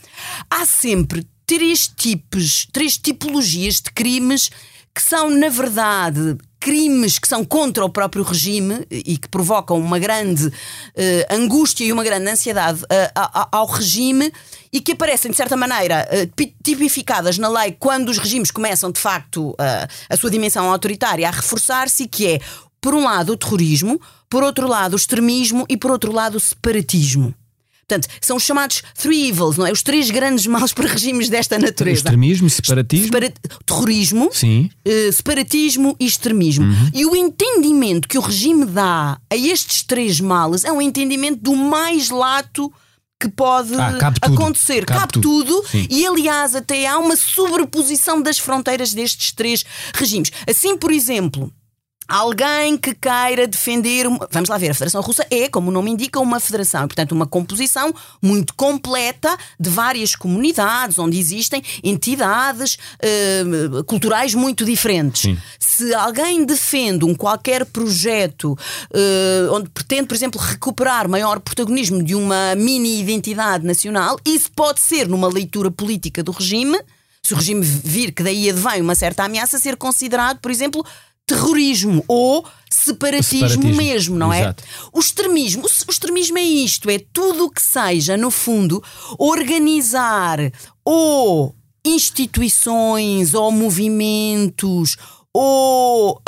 há 0.49 0.65
sempre 0.65 1.27
três 1.45 1.87
tipos, 1.87 2.65
três 2.71 2.97
tipologias 2.97 3.75
de 3.75 3.91
crimes 3.91 4.49
que 4.93 5.01
são, 5.01 5.29
na 5.29 5.49
verdade, 5.49 6.37
crimes 6.59 7.17
que 7.17 7.27
são 7.27 7.45
contra 7.45 7.85
o 7.85 7.89
próprio 7.89 8.23
regime 8.23 8.85
e 8.91 9.17
que 9.17 9.29
provocam 9.29 9.79
uma 9.79 9.97
grande 9.97 10.47
uh, 10.47 10.53
angústia 11.29 11.85
e 11.85 11.93
uma 11.93 12.03
grande 12.03 12.29
ansiedade 12.29 12.83
uh, 12.83 13.47
ao 13.51 13.65
regime 13.65 14.31
e 14.71 14.81
que 14.81 14.91
aparecem, 14.91 15.31
de 15.31 15.37
certa 15.37 15.55
maneira, 15.55 16.07
uh, 16.11 16.43
tipificadas 16.63 17.37
na 17.37 17.47
lei 17.47 17.75
quando 17.79 18.09
os 18.09 18.17
regimes 18.17 18.51
começam, 18.51 18.91
de 18.91 18.99
facto, 18.99 19.55
a 20.09 20.17
sua 20.17 20.29
dimensão 20.29 20.69
autoritária 20.69 21.27
a 21.27 21.31
reforçar-se, 21.31 22.07
que 22.07 22.27
é, 22.27 22.39
por 22.81 22.93
um 22.93 23.03
lado, 23.03 23.33
o 23.33 23.37
terrorismo, 23.37 23.99
por 24.29 24.43
outro 24.43 24.67
lado, 24.67 24.93
o 24.93 24.95
extremismo 24.95 25.65
e, 25.69 25.77
por 25.77 25.91
outro 25.91 26.11
lado, 26.11 26.35
o 26.35 26.39
separatismo. 26.39 27.33
Portanto, 27.89 28.07
são 28.21 28.37
os 28.37 28.43
chamados 28.43 28.83
three 28.93 29.29
evils, 29.29 29.57
não 29.57 29.65
é? 29.65 29.71
Os 29.71 29.81
três 29.81 30.11
grandes 30.11 30.45
males 30.45 30.71
para 30.71 30.87
regimes 30.87 31.27
desta 31.27 31.57
natureza. 31.57 32.01
Extremismo, 32.01 32.47
separatismo. 32.47 33.05
Separa- 33.07 33.33
terrorismo, 33.65 34.29
Sim. 34.31 34.69
eh, 34.85 35.11
separatismo 35.11 35.95
e 35.99 36.05
extremismo. 36.05 36.65
Uhum. 36.65 36.91
E 36.93 37.05
o 37.07 37.15
entendimento 37.15 38.07
que 38.07 38.17
o 38.17 38.21
regime 38.21 38.63
dá 38.65 39.19
a 39.27 39.35
estes 39.35 39.81
três 39.81 40.19
males 40.19 40.63
é 40.63 40.71
um 40.71 40.79
entendimento 40.81 41.41
do 41.41 41.55
mais 41.55 42.11
lato 42.11 42.71
que 43.19 43.27
pode 43.27 43.73
Ah, 43.75 43.97
cabe 43.99 44.17
acontecer. 44.21 44.85
Cabe 44.85 44.99
Cabe, 45.01 45.13
tudo. 45.13 45.45
tudo, 45.63 45.65
e 45.89 46.05
aliás 46.05 46.55
até 46.55 46.87
há 46.87 46.97
uma 46.99 47.15
sobreposição 47.17 48.21
das 48.21 48.37
fronteiras 48.37 48.93
destes 48.93 49.31
três 49.31 49.65
regimes. 49.93 50.31
Assim, 50.47 50.77
por 50.77 50.91
exemplo, 50.91 51.51
Alguém 52.09 52.75
que 52.75 52.95
queira 52.95 53.45
defender. 53.45 54.07
uma- 54.07 54.27
Vamos 54.31 54.49
lá 54.49 54.57
ver, 54.57 54.69
a 54.71 54.73
Federação 54.73 54.99
Russa 55.01 55.25
é, 55.29 55.47
como 55.47 55.69
o 55.69 55.71
nome 55.71 55.91
indica, 55.91 56.19
uma 56.19 56.39
federação, 56.39 56.85
e, 56.85 56.87
portanto, 56.87 57.11
uma 57.11 57.27
composição 57.27 57.93
muito 58.19 58.55
completa 58.55 59.37
de 59.59 59.69
várias 59.69 60.15
comunidades, 60.15 60.97
onde 60.97 61.19
existem 61.19 61.61
entidades 61.83 62.77
eh, 62.99 63.43
culturais 63.85 64.33
muito 64.33 64.65
diferentes. 64.65 65.35
Se 65.59 65.93
alguém 65.93 66.43
defende 66.43 67.05
um 67.05 67.13
qualquer 67.13 67.63
projeto 67.65 68.57
eh, 68.91 69.47
onde 69.51 69.69
pretende, 69.69 70.07
por 70.07 70.15
exemplo, 70.15 70.41
recuperar 70.41 71.07
maior 71.07 71.39
protagonismo 71.39 72.01
de 72.03 72.15
uma 72.15 72.55
mini-identidade 72.55 73.63
nacional, 73.65 74.17
isso 74.25 74.51
pode 74.55 74.79
ser, 74.79 75.07
numa 75.07 75.27
leitura 75.27 75.69
política 75.69 76.23
do 76.23 76.31
regime, 76.31 76.79
se 77.21 77.33
o 77.33 77.37
regime 77.37 77.61
vir 77.63 78.11
que 78.11 78.23
daí 78.23 78.49
advém 78.49 78.81
uma 78.81 78.95
certa 78.95 79.23
ameaça, 79.25 79.59
ser 79.59 79.75
considerado, 79.75 80.39
por 80.39 80.49
exemplo, 80.49 80.83
terrorismo 81.29 82.03
ou 82.07 82.43
separatismo, 82.69 83.49
Separatismo, 83.49 83.75
mesmo, 83.75 84.17
não 84.17 84.33
exato. 84.33 84.63
é? 84.63 84.67
O 84.91 84.99
extremismo, 84.99 85.63
o 85.63 85.91
extremismo 85.91 86.37
é 86.37 86.43
isto, 86.43 86.89
é 86.89 86.99
tudo 87.13 87.45
o 87.45 87.49
que 87.49 87.61
seja, 87.61 88.17
no 88.17 88.31
fundo, 88.31 88.83
organizar 89.17 90.39
ou 90.83 91.55
instituições 91.85 93.33
ou 93.33 93.51
movimentos 93.51 94.97
ou 95.33 96.21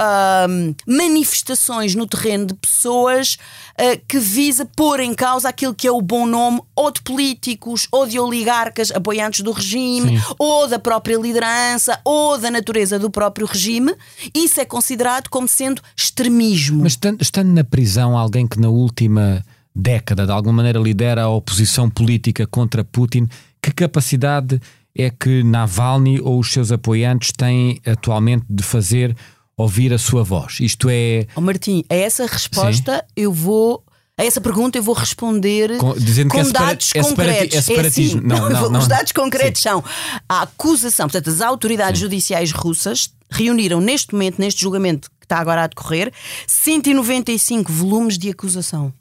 manifestações 0.87 1.95
no 1.95 2.05
terreno 2.05 2.45
de 2.45 2.53
pessoas 2.53 3.37
ah, 3.77 3.97
que 4.07 4.19
visa 4.19 4.65
pôr 4.65 4.99
em 4.99 5.13
causa 5.13 5.49
aquilo 5.49 5.73
que 5.73 5.87
é 5.87 5.91
o 5.91 6.01
bom 6.01 6.27
nome 6.27 6.61
ou 6.75 6.91
de 6.91 7.01
políticos 7.01 7.87
ou 7.91 8.05
de 8.05 8.19
oligarcas 8.19 8.91
apoiantes 8.91 9.41
do 9.41 9.51
regime 9.51 10.21
ou 10.37 10.67
da 10.67 10.77
própria 10.77 11.17
liderança 11.17 11.99
ou 12.05 12.37
da 12.37 12.51
natureza 12.51 12.99
do 12.99 13.09
próprio 13.09 13.47
regime. 13.47 13.95
Isso 14.35 14.59
é 14.59 14.65
considerado 14.65 15.29
como 15.29 15.47
sendo 15.47 15.81
extremismo. 15.95 16.83
Mas 16.83 16.97
estando 17.19 17.51
na 17.51 17.63
prisão 17.63 18.17
alguém 18.17 18.47
que 18.47 18.59
na 18.59 18.69
última 18.69 19.43
década 19.75 20.25
de 20.25 20.31
alguma 20.31 20.57
maneira 20.57 20.79
lidera 20.79 21.23
a 21.23 21.29
oposição 21.29 21.89
política 21.89 22.45
contra 22.45 22.83
Putin, 22.83 23.27
que 23.61 23.71
capacidade 23.71 24.59
é 24.95 25.09
que 25.09 25.43
Navalny 25.43 26.19
ou 26.21 26.39
os 26.39 26.51
seus 26.51 26.71
apoiantes 26.71 27.31
têm 27.31 27.79
atualmente 27.85 28.45
de 28.49 28.63
fazer 28.63 29.15
ouvir 29.57 29.93
a 29.93 29.97
sua 29.97 30.23
voz? 30.23 30.59
Isto 30.59 30.87
é. 30.89 31.27
Ó 31.35 31.41
Martim, 31.41 31.83
a 31.89 31.95
essa 31.95 32.25
resposta 32.25 33.05
eu 33.15 33.31
vou. 33.31 33.83
A 34.17 34.25
essa 34.25 34.41
pergunta 34.41 34.77
eu 34.77 34.83
vou 34.83 34.93
responder 34.93 35.77
Com- 35.79 35.93
dizendo 35.97 36.29
que 36.29 36.35
com 36.35 36.41
é 36.41 36.43
separa- 36.43 36.65
dados 36.67 36.91
é 36.93 37.01
separati- 37.01 37.33
concretos. 37.39 37.57
é 37.57 37.61
separatismo. 37.61 38.19
assim, 38.19 38.27
Não, 38.27 38.49
não, 38.49 38.69
não. 38.69 38.79
Os 38.79 38.87
dados 38.87 39.11
concretos 39.13 39.61
são 39.61 39.83
a 40.29 40.41
acusação, 40.43 41.07
portanto, 41.07 41.29
as 41.33 41.41
autoridades 41.41 41.99
judiciais 41.99 42.51
russas 42.51 43.09
reuniram 43.31 43.79
neste 43.79 44.13
momento, 44.13 44.37
neste 44.37 44.61
julgamento 44.61 45.09
que 45.19 45.25
está 45.25 45.39
agora 45.39 45.63
a 45.63 45.67
decorrer, 45.67 46.11
195 46.45 47.71
volumes 47.71 48.17
de 48.17 48.29
acusação. 48.29 48.93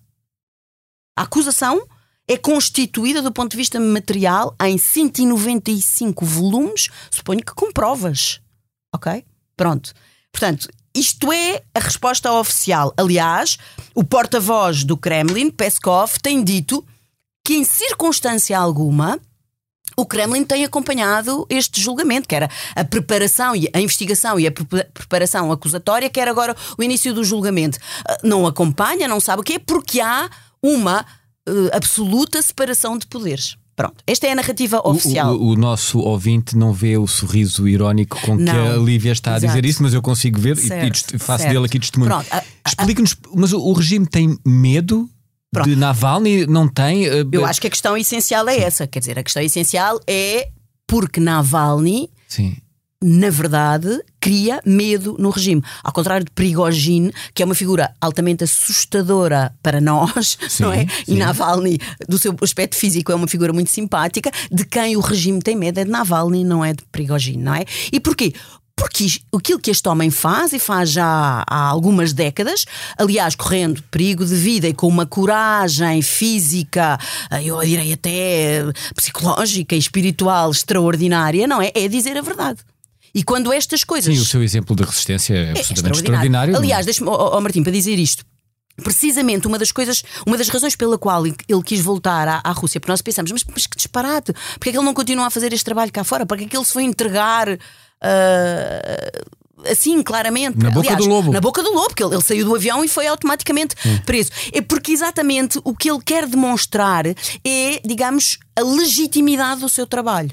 A 1.18 1.22
acusação 1.22 1.82
é 2.32 2.36
constituída 2.36 3.20
do 3.20 3.32
ponto 3.32 3.50
de 3.50 3.56
vista 3.56 3.80
material 3.80 4.54
em 4.62 4.78
195 4.78 6.24
volumes, 6.24 6.88
suponho 7.10 7.44
que 7.44 7.52
com 7.54 7.72
provas. 7.72 8.40
Ok? 8.94 9.24
Pronto. 9.56 9.92
Portanto, 10.30 10.68
isto 10.94 11.32
é 11.32 11.62
a 11.74 11.80
resposta 11.80 12.32
oficial. 12.32 12.92
Aliás, 12.96 13.58
o 13.94 14.04
porta-voz 14.04 14.84
do 14.84 14.96
Kremlin, 14.96 15.50
Peskov, 15.50 16.12
tem 16.22 16.42
dito 16.44 16.84
que 17.44 17.54
em 17.54 17.64
circunstância 17.64 18.56
alguma 18.58 19.18
o 19.96 20.06
Kremlin 20.06 20.44
tem 20.44 20.64
acompanhado 20.64 21.44
este 21.50 21.80
julgamento, 21.80 22.28
que 22.28 22.34
era 22.34 22.48
a 22.76 22.84
preparação 22.84 23.56
e 23.56 23.68
a 23.74 23.80
investigação 23.80 24.38
e 24.38 24.46
a 24.46 24.52
prepa- 24.52 24.86
preparação 24.94 25.50
acusatória, 25.50 26.08
que 26.08 26.20
era 26.20 26.30
agora 26.30 26.56
o 26.78 26.82
início 26.82 27.12
do 27.12 27.24
julgamento. 27.24 27.76
Ah, 28.08 28.18
Não 28.22 28.46
acompanha, 28.46 29.08
não 29.08 29.18
sabe 29.20 29.40
o 29.40 29.44
quê, 29.44 29.58
porque 29.58 30.00
há 30.00 30.30
uma 30.62 31.04
absoluta 31.72 32.40
separação 32.42 32.96
de 32.98 33.06
poderes. 33.06 33.56
Pronto, 33.76 33.94
esta 34.06 34.26
é 34.26 34.32
a 34.32 34.34
narrativa 34.34 34.78
O, 34.84 34.90
oficial. 34.90 35.34
o- 35.36 35.52
o 35.52 35.56
nosso 35.56 35.98
ouvinte 36.00 36.54
não 36.56 36.70
vê 36.72 36.98
o 36.98 37.06
sorriso 37.06 37.66
irónico 37.66 38.20
com 38.20 38.36
que 38.36 38.42
Não. 38.44 38.72
a 38.74 38.76
Lívia 38.76 39.12
está 39.12 39.32
a 39.34 39.36
Exato. 39.38 39.46
dizer 39.54 39.64
isso, 39.64 39.82
mas 39.82 39.94
eu 39.94 40.02
consigo 40.02 40.38
ver 40.38 40.56
e- 40.58 40.60
e, 40.60 40.68
Certo, 40.68 40.92
test- 41.06 41.18
faço 41.24 41.44
certo. 41.44 41.54
dele 41.54 41.64
aqui 41.66 41.78
testemunho. 41.80 42.12
A- 42.12 42.24
a- 42.30 42.42
Explique-nos, 42.68 43.16
mas 43.34 43.52
o, 43.54 43.58
o 43.60 43.72
regime 43.72 44.06
tem 44.06 44.36
medo 44.44 45.08
Pronto. 45.50 45.66
de 45.68 45.76
Navalny? 45.76 46.44
Não 46.46 46.68
tem? 46.68 47.06
Eh, 47.06 47.24
Eu 47.32 47.46
acho 47.46 47.58
que 47.60 47.68
a 47.68 47.70
questão 47.70 47.96
essencial 47.96 48.46
é 48.50 48.58
essa. 48.58 48.86
Quer 48.86 48.98
dizer, 49.00 49.18
a 49.18 49.22
questão 49.22 49.42
essencial 49.42 49.98
é 50.06 50.48
porque 50.86 51.18
Navalny 51.20 52.10
Sim. 52.28 52.56
Na 53.02 53.30
verdade, 53.30 53.98
cria 54.20 54.60
medo 54.64 55.16
no 55.18 55.30
regime. 55.30 55.62
Ao 55.82 55.90
contrário 55.90 56.24
de 56.24 56.30
Prigogine, 56.32 57.10
que 57.32 57.42
é 57.42 57.46
uma 57.46 57.54
figura 57.54 57.94
altamente 57.98 58.44
assustadora 58.44 59.54
para 59.62 59.80
nós, 59.80 60.36
Sim, 60.48 60.62
não 60.64 60.72
é? 60.72 60.86
sim. 60.86 61.14
E 61.14 61.14
Navalny, 61.14 61.78
do 62.06 62.18
seu 62.18 62.36
aspecto 62.42 62.76
físico, 62.76 63.10
é 63.10 63.14
uma 63.14 63.26
figura 63.26 63.54
muito 63.54 63.70
simpática. 63.70 64.30
De 64.52 64.66
quem 64.66 64.98
o 64.98 65.00
regime 65.00 65.40
tem 65.40 65.56
medo 65.56 65.80
é 65.80 65.84
de 65.84 65.90
Navalny, 65.90 66.44
não 66.44 66.62
é 66.62 66.74
de 66.74 66.82
Prigogine, 66.92 67.42
não 67.42 67.54
é? 67.54 67.64
E 67.90 67.98
porquê? 67.98 68.34
Porque 68.76 69.06
aquilo 69.34 69.58
que 69.58 69.70
este 69.70 69.86
homem 69.88 70.10
faz, 70.10 70.54
e 70.54 70.58
faz 70.58 70.90
já 70.90 71.42
há 71.46 71.68
algumas 71.68 72.14
décadas, 72.14 72.64
aliás, 72.96 73.34
correndo 73.34 73.82
perigo 73.90 74.24
de 74.24 74.34
vida 74.34 74.68
e 74.68 74.74
com 74.74 74.88
uma 74.88 75.04
coragem 75.04 76.00
física, 76.00 76.98
eh, 77.30 77.44
eu 77.44 77.60
direi 77.60 77.92
até 77.92 78.10
eh, 78.10 78.72
psicológica 78.94 79.74
e 79.74 79.78
espiritual 79.78 80.50
extraordinária, 80.50 81.46
não 81.46 81.60
é? 81.60 81.70
É 81.74 81.88
dizer 81.88 82.16
a 82.16 82.22
verdade. 82.22 82.60
E 83.14 83.22
quando 83.22 83.52
estas 83.52 83.84
coisas. 83.84 84.14
Sim, 84.14 84.20
o 84.20 84.24
seu 84.24 84.42
exemplo 84.42 84.74
de 84.74 84.82
resistência 84.82 85.34
é, 85.34 85.36
É 85.36 85.50
absolutamente 85.50 85.98
extraordinário. 85.98 86.56
Aliás, 86.56 86.84
deixa-me, 86.84 87.10
ó, 87.10 87.40
Martim, 87.40 87.62
para 87.62 87.72
dizer 87.72 87.98
isto. 87.98 88.24
Precisamente 88.82 89.46
uma 89.46 89.58
das 89.58 89.72
coisas, 89.72 90.02
uma 90.26 90.38
das 90.38 90.48
razões 90.48 90.74
pela 90.74 90.96
qual 90.96 91.26
ele 91.26 91.62
quis 91.64 91.80
voltar 91.80 92.26
à, 92.26 92.40
à 92.42 92.52
Rússia, 92.52 92.80
porque 92.80 92.90
nós 92.90 93.02
pensamos, 93.02 93.30
mas, 93.30 93.44
mas 93.44 93.66
que 93.66 93.76
disparate, 93.76 94.32
porque 94.54 94.70
é 94.70 94.72
que 94.72 94.78
ele 94.78 94.86
não 94.86 94.94
continua 94.94 95.26
a 95.26 95.30
fazer 95.30 95.52
este 95.52 95.64
trabalho 95.64 95.92
cá 95.92 96.02
fora? 96.02 96.24
Porque 96.24 96.44
é 96.44 96.46
que 96.46 96.56
ele 96.56 96.64
se 96.64 96.72
foi 96.72 96.84
entregar 96.84 97.58
ah, 98.00 99.10
assim, 99.68 100.02
claramente? 100.02 100.58
Na 100.58 100.70
boca 100.70 100.96
do 100.96 101.06
lobo. 101.06 101.32
Na 101.32 101.40
boca 101.40 101.62
do 101.62 101.72
lobo, 101.72 101.88
porque 101.88 102.02
ele, 102.02 102.14
ele 102.14 102.22
saiu 102.22 102.44
do 102.44 102.54
avião 102.54 102.84
e 102.84 102.88
foi 102.88 103.06
automaticamente 103.06 103.76
preso. 104.06 104.30
É 104.52 104.60
porque 104.60 104.92
exatamente 104.92 105.60
o 105.64 105.74
que 105.74 105.90
ele 105.90 106.00
quer 106.04 106.26
demonstrar 106.26 107.06
é, 107.06 107.80
digamos, 107.84 108.38
a 108.56 108.62
legitimidade 108.62 109.60
do 109.60 109.68
seu 109.68 109.86
trabalho. 109.86 110.32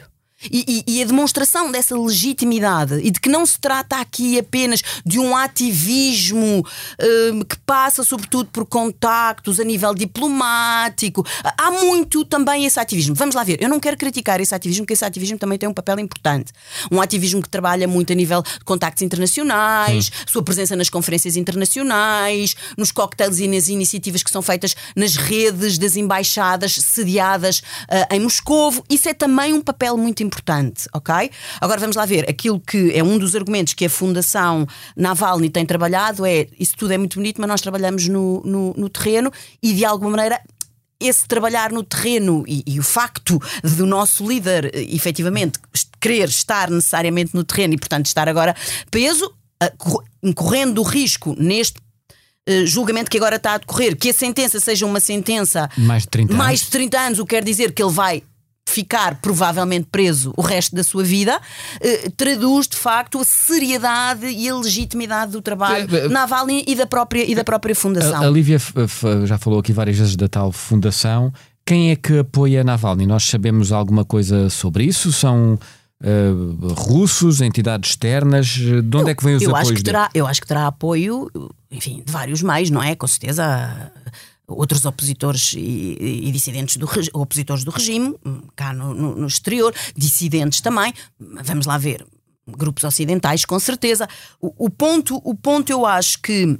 E, 0.52 0.84
e- 0.88 0.98
e 0.98 1.02
a 1.02 1.06
demonstração 1.06 1.72
dessa 1.72 1.98
legitimidade 2.00 3.00
e 3.04 3.10
de 3.10 3.20
que 3.20 3.28
não 3.28 3.44
se 3.44 3.60
trata 3.60 3.98
aqui 3.98 4.38
apenas 4.38 4.82
de 5.04 5.18
um 5.20 5.36
ativismo 5.36 6.64
hum, 7.34 7.42
que 7.42 7.58
passa 7.66 8.04
sobretudo 8.04 8.48
por 8.52 8.64
contactos 8.66 9.60
a 9.60 9.64
nível 9.64 9.96
diplomático. 9.96 11.26
Há 11.58 11.72
muito 11.72 12.24
também 12.24 12.66
esse 12.66 12.80
ativismo. 12.80 13.16
Vamos 13.16 13.34
lá 13.34 13.44
ver, 13.44 13.62
eu 13.62 13.68
não 13.68 13.80
quero 13.80 13.98
criticar 13.98 14.40
esse 14.40 14.54
ativismo, 14.54 14.84
porque 14.86 14.94
esse 14.94 15.04
ativismo 15.06 15.38
também 15.40 15.58
tem 15.58 15.68
um 15.68 15.74
papel 15.74 16.00
importante. 16.00 16.52
Um 16.92 17.02
ativismo 17.02 17.42
que 17.42 17.50
trabalha 17.50 17.88
muito 17.88 18.12
a 18.14 18.16
nível 18.16 18.42
de 18.44 18.60
contactos 18.64 19.02
internacionais, 19.02 20.12
sua 20.28 20.44
presença 20.44 20.76
nas 20.76 20.90
conferências 20.90 21.36
internacionais, 21.36 22.56
nos 22.78 22.92
cocktails 22.92 23.40
e 23.40 23.48
nas 23.48 23.68
iniciativas 23.70 24.22
que 24.22 24.30
são 24.32 24.42
feitas 24.44 24.76
nas 24.96 25.16
redes 25.16 25.78
das 25.80 25.96
embaixadas 25.96 26.74
sediadas 26.74 27.62
ah, 27.90 28.16
em 28.16 28.20
Moscovo. 28.20 28.84
Isso 28.90 29.10
é 29.10 29.14
também 29.16 29.54
um 29.54 29.62
papel 29.62 29.98
muito 29.98 30.22
importante, 30.22 30.37
ok? 30.94 31.30
Agora 31.62 31.80
vamos 31.80 31.96
lá 31.96 32.06
ver. 32.06 32.30
Aquilo 32.30 32.60
que 32.60 32.92
é 32.94 33.04
um 33.04 33.18
dos 33.18 33.36
argumentos 33.36 33.74
que 33.74 33.86
a 33.86 33.90
Fundação 33.90 34.68
Navalny 34.96 35.50
tem 35.50 35.66
trabalhado 35.66 36.26
é 36.26 36.48
isso 36.60 36.76
tudo 36.78 36.92
é 36.94 36.98
muito 36.98 37.16
bonito, 37.16 37.40
mas 37.40 37.48
nós 37.50 37.62
trabalhamos 37.62 38.08
no, 38.08 38.42
no, 38.46 38.74
no 38.76 38.90
terreno 38.90 39.32
e 39.62 39.74
de 39.74 39.86
alguma 39.86 40.12
maneira 40.12 40.40
esse 41.00 41.28
trabalhar 41.28 41.72
no 41.72 41.84
terreno 41.84 42.44
e, 42.48 42.64
e 42.66 42.80
o 42.80 42.84
facto 42.84 43.40
do 43.64 43.86
nosso 43.86 44.28
líder 44.28 44.72
eh, 44.74 44.82
efetivamente 44.96 45.60
querer 46.02 46.28
estar 46.28 46.72
necessariamente 46.72 47.36
no 47.36 47.44
terreno 47.44 47.76
e, 47.76 47.78
portanto, 47.78 48.08
estar 48.08 48.28
agora 48.28 48.56
preso, 48.90 49.32
ah, 49.62 49.72
cor- 49.78 50.04
incorrendo 50.24 50.82
o 50.82 50.84
risco 50.84 51.36
neste 51.38 51.80
eh, 52.48 52.66
julgamento 52.66 53.12
que 53.12 53.18
agora 53.18 53.36
está 53.36 53.54
a 53.54 53.58
decorrer, 53.60 53.96
que 53.96 54.10
a 54.10 54.14
sentença 54.14 54.60
seja 54.60 54.88
uma 54.88 55.00
sentença 55.00 55.70
Mais 55.78 56.02
de 56.04 56.10
30 56.10 56.34
mais 56.34 56.60
anos. 56.62 56.62
de 56.62 56.70
30 56.72 57.00
anos, 57.00 57.20
o 57.20 57.26
que 57.28 57.36
quer 57.36 57.44
dizer 57.44 57.74
que 57.74 57.84
ele 57.84 57.92
vai 57.94 58.24
ficar 58.78 59.16
provavelmente 59.22 59.88
preso 59.92 60.34
o 60.38 60.42
resto 60.42 60.76
da 60.76 60.84
sua 60.84 61.04
vida, 61.04 61.42
eh, 61.82 62.12
traduz 62.16 62.68
de 62.68 62.78
facto 62.78 63.20
a 63.20 63.24
seriedade 63.24 64.28
e 64.28 64.48
a 64.48 64.56
legitimidade 64.56 65.32
do 65.32 65.42
trabalho 65.42 65.88
eh, 65.96 66.08
de 66.08 66.14
Navalny 66.14 66.64
e 66.68 66.76
da 66.76 66.86
própria, 66.86 67.24
e 67.30 67.34
da 67.34 67.44
própria 67.44 67.74
fundação. 67.74 68.22
A, 68.24 68.28
a 68.28 68.30
Lívia 68.30 68.60
já 69.26 69.38
falou 69.40 69.60
aqui 69.60 69.74
várias 69.74 69.98
vezes 69.98 70.16
da 70.16 70.28
tal 70.28 70.52
fundação 70.52 71.34
quem 71.66 71.92
é 71.92 71.98
que 71.98 72.20
apoia 72.20 72.64
Navalny? 72.64 73.06
Nós 73.06 73.26
sabemos 73.26 73.74
alguma 73.74 74.06
coisa 74.06 74.50
sobre 74.50 74.86
isso? 74.86 75.12
São 75.12 75.60
uh, 76.02 76.74
russos, 76.74 77.42
entidades 77.42 77.90
externas? 77.90 78.48
De 78.48 78.78
onde 78.80 78.98
eu, 78.98 79.08
é 79.10 79.14
que 79.14 79.22
vêm 79.22 79.36
os 79.36 79.44
eu 79.44 79.50
apoios 79.50 79.72
acho 79.72 79.78
que 79.78 79.84
terá, 79.84 80.10
Eu 80.14 80.26
acho 80.26 80.40
que 80.40 80.48
terá 80.48 80.68
apoio, 80.68 81.30
enfim, 81.70 82.02
de 82.06 82.10
vários 82.10 82.42
meios, 82.42 82.70
não 82.70 82.82
é? 82.82 82.96
Com 82.96 83.06
certeza 83.06 83.92
outros 84.48 84.86
opositores 84.86 85.54
e, 85.54 85.98
e, 86.28 86.32
dissidentes 86.32 86.78
do 86.78 86.88
opositores 87.14 87.64
do 87.64 87.72
regime, 87.72 88.16
cá 88.56 88.74
no, 88.74 88.94
no, 88.94 89.16
no, 89.16 89.28
exterior, 89.28 89.74
dissidentes 89.96 90.62
também. 90.62 90.94
Vamos 91.20 91.66
lá 91.66 91.78
ver. 91.78 92.06
Grupos 92.50 92.86
ocidentais, 92.86 93.44
com 93.44 93.60
certeza. 93.60 94.08
O, 94.40 94.66
o 94.66 94.70
ponto, 94.70 95.22
o 95.24 95.36
ponto 95.36 95.70
eu 95.70 95.86
acho 95.86 96.22
que 96.22 96.58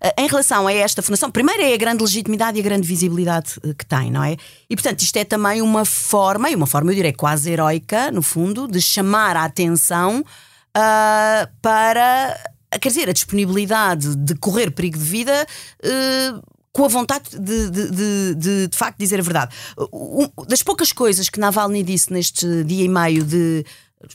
eh, 0.00 0.14
em 0.18 0.26
relação 0.26 0.66
a 0.66 0.72
esta 0.72 1.02
fundação, 1.02 1.30
primeiro 1.30 1.62
é 1.62 1.74
a 1.74 1.76
grande 1.76 2.02
legitimidade 2.02 2.58
e 2.58 2.60
a 2.60 2.64
grande 2.64 2.86
visibilidade 2.86 3.54
eh, 3.62 3.74
que 3.74 3.84
tem, 3.84 4.10
não 4.10 4.24
é? 4.24 4.36
E 4.68 4.76
portanto, 4.76 5.00
isto 5.00 5.16
é 5.16 5.24
também 5.24 5.60
uma 5.60 5.84
forma, 5.84 6.50
e 6.50 6.54
uma 6.54 6.66
forma, 6.66 6.90
eu 6.90 6.94
direi, 6.94 7.12
quase 7.12 7.50
heroica, 7.50 8.10
no 8.10 8.22
fundo, 8.22 8.66
de 8.66 8.80
chamar 8.80 9.36
a 9.36 9.44
atenção 9.44 10.20
uh, 10.20 11.48
para, 11.60 12.38
quer 12.80 12.88
dizer, 12.88 13.08
a 13.08 13.12
disponibilidade 13.12 14.16
de 14.16 14.34
correr 14.36 14.70
perigo 14.70 14.98
de 14.98 15.04
vida. 15.04 15.46
Uh, 15.82 16.58
com 16.70 16.84
a 16.84 16.88
vontade 16.88 17.30
de, 17.30 17.70
de, 17.70 17.90
de, 17.90 18.34
de, 18.36 18.68
de 18.68 18.76
facto 18.76 18.98
dizer 18.98 19.18
a 19.18 19.22
verdade. 19.22 19.52
das 20.46 20.62
poucas 20.62 20.92
coisas 20.92 21.28
que 21.28 21.40
Navalny 21.40 21.82
disse 21.82 22.12
neste 22.12 22.62
dia 22.62 22.84
e 22.84 22.88
meio 22.88 23.24
de 23.24 23.64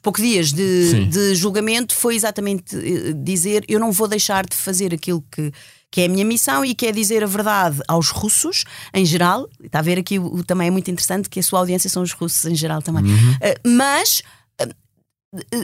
poucos 0.02 0.22
dias 0.22 0.54
de, 0.54 1.06
de, 1.08 1.36
julgamento 1.36 1.94
foi 1.94 2.16
exatamente 2.16 2.76
eh, 2.76 3.14
dizer 3.14 3.66
eu 3.68 3.80
não 3.80 3.92
vou 3.92 4.08
deixar 4.08 4.46
de 4.46 4.56
fazer 4.56 4.94
aquilo 4.94 5.22
que, 5.30 5.52
que 5.92 6.02
é 6.02 6.06
a 6.06 6.10
minha 6.10 6.24
missão 6.24 6.64
e 6.64 6.74
que 6.74 6.86
é 6.86 6.92
dizer 6.92 7.24
a 7.24 7.28
verdade 7.28 7.82
aos 7.88 8.10
russos 8.10 8.64
em 8.94 9.06
geral. 9.06 9.50
Está 9.62 9.80
a 9.80 9.82
ver 9.82 10.00
aqui 10.00 10.18
o, 10.18 10.44
também 10.44 10.68
é 10.68 10.72
muito 10.72 10.90
interessante 10.90 11.30
que 11.30 11.40
a 11.40 11.44
sua 11.44 11.60
audiência 11.60 11.90
são 11.90 12.02
os 12.02 12.14
russos 12.14 12.46
em 12.46 12.56
geral 12.56 12.82
também. 12.82 13.04
Uhum. 13.04 13.32
Uh, 13.34 13.70
mas 13.78 14.22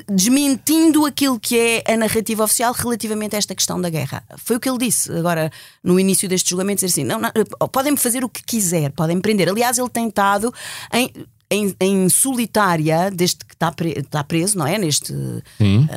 desmentindo 0.08 1.05
aquilo 1.05 1.39
que 1.39 1.58
é 1.58 1.93
a 1.93 1.97
narrativa 1.97 2.43
oficial 2.43 2.73
relativamente 2.73 3.36
a 3.36 3.38
esta 3.38 3.53
questão 3.53 3.79
da 3.79 3.89
guerra. 3.89 4.23
Foi 4.38 4.55
o 4.55 4.60
que 4.60 4.69
ele 4.69 4.77
disse 4.77 5.12
agora 5.12 5.51
no 5.84 5.99
início 5.99 6.27
deste 6.27 6.49
julgamento, 6.49 6.84
dizer 6.84 6.88
assim, 6.88 7.03
não, 7.03 7.19
não 7.19 7.67
podem 7.71 7.95
fazer 7.95 8.23
o 8.23 8.29
que 8.29 8.43
quiser, 8.43 8.91
podem 8.91 9.19
prender. 9.21 9.47
Aliás, 9.49 9.77
ele 9.77 9.89
tem 9.89 10.08
estado 10.08 10.53
em 10.93 11.12
em, 11.51 11.75
em 11.79 12.10
solitária, 12.10 13.10
desde 13.10 13.38
que 13.38 13.55
está, 13.55 13.71
pre, 13.71 13.93
está 13.97 14.23
preso, 14.23 14.58
não 14.58 14.67
é? 14.67 14.77
Neste. 14.77 15.12
Um, 15.12 15.88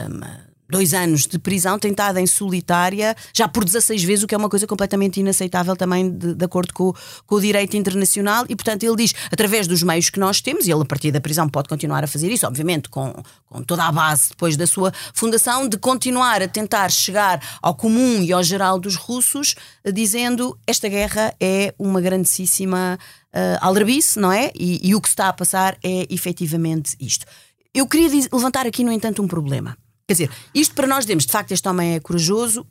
dois 0.72 0.94
anos 0.94 1.26
de 1.26 1.38
prisão, 1.38 1.78
tem 1.78 1.90
estado 1.90 2.18
em 2.18 2.26
solitária, 2.26 3.14
já 3.35 3.46
por 3.46 3.62
16 3.62 4.02
vezes, 4.02 4.24
o 4.24 4.26
que 4.26 4.35
é 4.35 4.38
uma 4.38 4.48
coisa 4.48 4.66
completamente 4.66 5.20
inaceitável 5.20 5.76
também 5.76 6.11
de, 6.11 6.35
de 6.35 6.44
acordo 6.44 6.72
com, 6.72 6.94
com, 7.26 7.35
o 7.35 7.40
direito 7.40 7.76
internacional. 7.76 8.46
E, 8.48 8.56
portanto, 8.56 8.82
ele 8.82 8.96
diz, 8.96 9.14
através 9.30 9.66
dos 9.66 9.82
meios 9.82 10.08
que 10.08 10.18
nós 10.18 10.40
temos, 10.40 10.66
e 10.66 10.72
ele 10.72 10.80
a 10.80 10.87
partir 10.87 11.12
da 11.12 11.20
prisão 11.20 11.46
pode 11.46 11.68
continuar 11.68 12.02
a 12.02 12.06
fazer 12.06 12.32
isso, 12.32 12.46
obviamente, 12.46 12.88
com, 12.88 13.12
com 13.46 13.62
toda 13.62 13.85
a 13.85 13.92
base 13.92 14.30
depois 14.30 14.56
da 14.56 14.66
sua 14.66 14.92
fundação, 15.12 15.68
de 15.68 15.76
continuar 15.76 16.40
a 16.40 16.48
tentar 16.48 16.90
chegar 16.90 17.38
ao 17.61 17.74
comum 17.74 18.22
e 18.22 18.32
ao 18.32 18.42
geral 18.42 18.80
dos 18.80 18.96
russos, 18.96 19.54
dizendo 19.92 20.58
esta 20.66 20.88
guerra 20.88 21.35
é 21.38 21.74
uma 21.78 22.00
grandíssima 22.00 22.98
uh, 23.35 23.58
aldrabice, 23.61 24.18
não 24.18 24.32
é? 24.32 24.50
E, 24.58 24.88
e, 24.88 24.94
o 24.94 25.00
que 25.02 25.08
está 25.08 25.28
a 25.28 25.32
passar 25.35 25.76
é 25.85 26.06
efetivamente 26.08 26.96
isto. 26.98 27.26
Eu 27.74 27.87
queria 27.87 28.08
levantar 28.32 28.66
aqui, 28.66 28.82
no 28.82 28.90
entanto, 28.90 29.22
um 29.22 29.28
problema. 29.28 29.76
Quer 30.06 30.14
dizer, 30.14 30.30
isto 30.54 30.74
para 30.74 30.86
nós 30.86 31.04
demos, 31.04 31.26
de 31.26 31.32
facto, 31.32 31.52
este 31.52 31.68
homem 31.68 31.94
é 31.94 32.00
corajoso, 32.00 32.66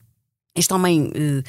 este 0.55 0.73
homem 0.73 1.07
uh, 1.07 1.43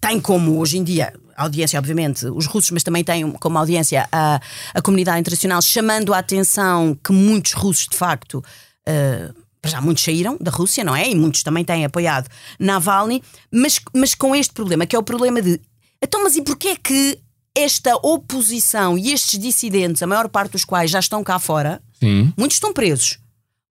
tem 0.00 0.20
como 0.20 0.58
hoje 0.58 0.78
em 0.78 0.84
dia 0.84 1.12
audiência, 1.36 1.78
obviamente, 1.78 2.26
os 2.26 2.46
russos, 2.46 2.70
mas 2.70 2.82
também 2.82 3.02
tem 3.02 3.30
como 3.32 3.58
audiência 3.58 4.08
a, 4.12 4.40
a 4.74 4.82
comunidade 4.82 5.20
internacional, 5.20 5.60
chamando 5.60 6.14
a 6.14 6.18
atenção 6.18 6.96
que 7.02 7.12
muitos 7.12 7.52
russos, 7.52 7.88
de 7.88 7.96
facto, 7.96 8.44
uh, 8.88 9.42
já 9.64 9.80
muitos 9.80 10.04
saíram 10.04 10.36
da 10.40 10.50
Rússia, 10.50 10.84
não 10.84 10.94
é? 10.94 11.08
E 11.08 11.14
muitos 11.14 11.42
também 11.42 11.64
têm 11.64 11.84
apoiado 11.84 12.28
Navalny, 12.58 13.22
mas, 13.50 13.80
mas 13.94 14.14
com 14.14 14.34
este 14.34 14.52
problema, 14.52 14.86
que 14.86 14.96
é 14.96 14.98
o 14.98 15.02
problema 15.02 15.40
de. 15.40 15.60
Então, 16.02 16.22
mas 16.22 16.36
e 16.36 16.42
porquê 16.42 16.68
é 16.68 16.76
que 16.76 17.18
esta 17.54 17.94
oposição 17.96 18.96
e 18.98 19.12
estes 19.12 19.38
dissidentes, 19.38 20.02
a 20.02 20.06
maior 20.06 20.28
parte 20.28 20.52
dos 20.52 20.64
quais 20.64 20.90
já 20.90 20.98
estão 20.98 21.22
cá 21.22 21.38
fora, 21.38 21.82
Sim. 22.00 22.32
muitos 22.36 22.56
estão 22.56 22.72
presos, 22.72 23.18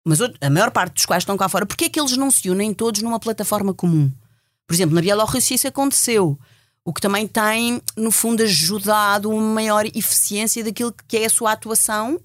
mas 0.07 0.19
a 0.21 0.49
maior 0.49 0.71
parte 0.71 0.93
dos 0.93 1.05
quais 1.05 1.23
estão 1.23 1.35
cá 1.35 1.49
fora, 1.49 1.65
porque 1.65 1.85
é 1.85 1.89
que 1.89 1.99
eles 1.99 2.15
não 2.15 2.31
se 2.31 2.49
unem 2.49 2.73
todos 2.73 3.01
numa 3.01 3.19
plataforma 3.19 3.73
comum? 3.73 4.11
Por 4.65 4.73
exemplo, 4.73 4.95
na 4.95 5.01
Bielorrússia 5.01 5.55
isso 5.55 5.67
aconteceu. 5.67 6.39
O 6.83 6.93
que 6.93 7.01
também 7.01 7.27
tem, 7.27 7.81
no 7.97 8.11
fundo, 8.11 8.41
ajudado 8.41 9.29
uma 9.29 9.41
maior 9.41 9.85
eficiência 9.85 10.63
daquilo 10.63 10.93
que 11.07 11.17
é 11.17 11.25
a 11.25 11.29
sua 11.29 11.51
atuação 11.51 12.17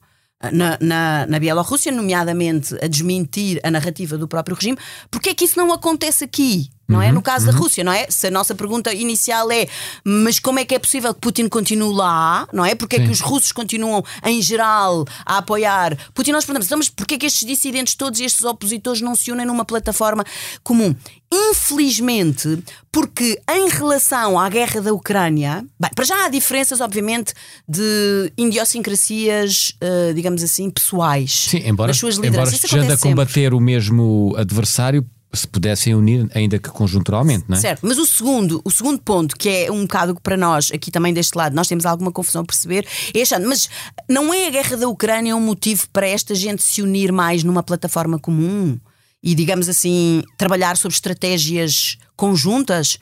na, 0.52 0.78
na, 0.80 1.26
na 1.26 1.38
Bielorrússia, 1.40 1.90
nomeadamente 1.90 2.76
a 2.80 2.86
desmentir 2.86 3.60
a 3.64 3.70
narrativa 3.70 4.16
do 4.16 4.28
próprio 4.28 4.54
regime. 4.56 4.78
Porque 5.10 5.30
é 5.30 5.34
que 5.34 5.44
isso 5.44 5.58
não 5.58 5.72
acontece 5.72 6.24
aqui? 6.24 6.70
Não 6.92 7.02
é? 7.02 7.06
uhum, 7.06 7.10
é? 7.10 7.12
No 7.14 7.22
caso 7.22 7.46
uhum. 7.46 7.52
da 7.52 7.58
Rússia, 7.58 7.84
não 7.84 7.92
é? 7.92 8.06
Se 8.08 8.26
a 8.26 8.30
nossa 8.30 8.54
pergunta 8.54 8.92
inicial 8.92 9.50
é 9.50 9.66
mas 10.04 10.38
como 10.38 10.58
é 10.58 10.64
que 10.64 10.74
é 10.74 10.78
possível 10.78 11.14
que 11.14 11.20
Putin 11.20 11.48
continue 11.48 11.94
lá, 11.94 12.46
não 12.52 12.64
é? 12.64 12.74
Porque 12.74 12.96
é 12.96 12.98
que 13.04 13.10
os 13.10 13.20
russos 13.20 13.52
continuam, 13.52 14.04
em 14.24 14.40
geral, 14.40 15.04
a 15.24 15.38
apoiar 15.38 15.96
Putin? 16.14 16.32
Nós 16.32 16.44
perguntamos, 16.44 16.66
então, 16.66 16.78
mas 16.78 16.88
porquê 16.88 17.14
é 17.14 17.18
que 17.18 17.26
estes 17.26 17.46
dissidentes 17.46 17.94
todos 17.94 18.20
estes 18.20 18.44
opositores 18.44 19.00
não 19.00 19.14
se 19.14 19.30
unem 19.30 19.46
numa 19.46 19.64
plataforma 19.64 20.24
comum? 20.62 20.94
Infelizmente, 21.34 22.62
porque 22.90 23.40
em 23.50 23.68
relação 23.70 24.38
à 24.38 24.50
guerra 24.50 24.82
da 24.82 24.92
Ucrânia, 24.92 25.64
bem, 25.80 25.90
para 25.94 26.04
já 26.04 26.26
há 26.26 26.28
diferenças, 26.28 26.80
obviamente, 26.82 27.32
de 27.66 28.30
idiosincrasias, 28.36 29.72
uh, 29.82 30.12
digamos 30.12 30.42
assim, 30.42 30.68
pessoais. 30.68 31.46
Sim, 31.48 31.62
embora, 31.64 31.88
nas 31.88 31.96
suas 31.96 32.16
lideranças. 32.16 32.54
embora 32.54 32.66
estejando 32.66 32.92
a 32.92 32.98
combater 32.98 33.54
o 33.54 33.60
mesmo 33.60 34.34
adversário, 34.36 35.06
se 35.32 35.46
pudessem 35.46 35.94
unir, 35.94 36.28
ainda 36.34 36.58
que 36.58 36.68
conjunturalmente, 36.68 37.44
não 37.48 37.56
é? 37.56 37.60
Certo, 37.60 37.80
mas 37.82 37.98
o 37.98 38.06
segundo, 38.06 38.60
o 38.64 38.70
segundo 38.70 39.00
ponto, 39.00 39.36
que 39.36 39.48
é 39.48 39.72
um 39.72 39.82
bocado 39.82 40.14
para 40.22 40.36
nós, 40.36 40.70
aqui 40.72 40.90
também 40.90 41.14
deste 41.14 41.36
lado, 41.36 41.54
nós 41.54 41.68
temos 41.68 41.86
alguma 41.86 42.12
confusão 42.12 42.42
a 42.42 42.44
perceber, 42.44 42.86
é 43.14 43.22
achando, 43.22 43.48
mas 43.48 43.68
não 44.08 44.32
é 44.32 44.46
a 44.46 44.50
guerra 44.50 44.76
da 44.76 44.88
Ucrânia 44.88 45.34
um 45.34 45.40
motivo 45.40 45.88
para 45.92 46.06
esta 46.06 46.34
gente 46.34 46.62
se 46.62 46.82
unir 46.82 47.12
mais 47.12 47.42
numa 47.42 47.62
plataforma 47.62 48.18
comum? 48.18 48.78
e, 49.22 49.34
digamos 49.34 49.68
assim, 49.68 50.22
trabalhar 50.36 50.76
sobre 50.76 50.96
estratégias 50.96 51.96
conjuntas, 52.16 52.98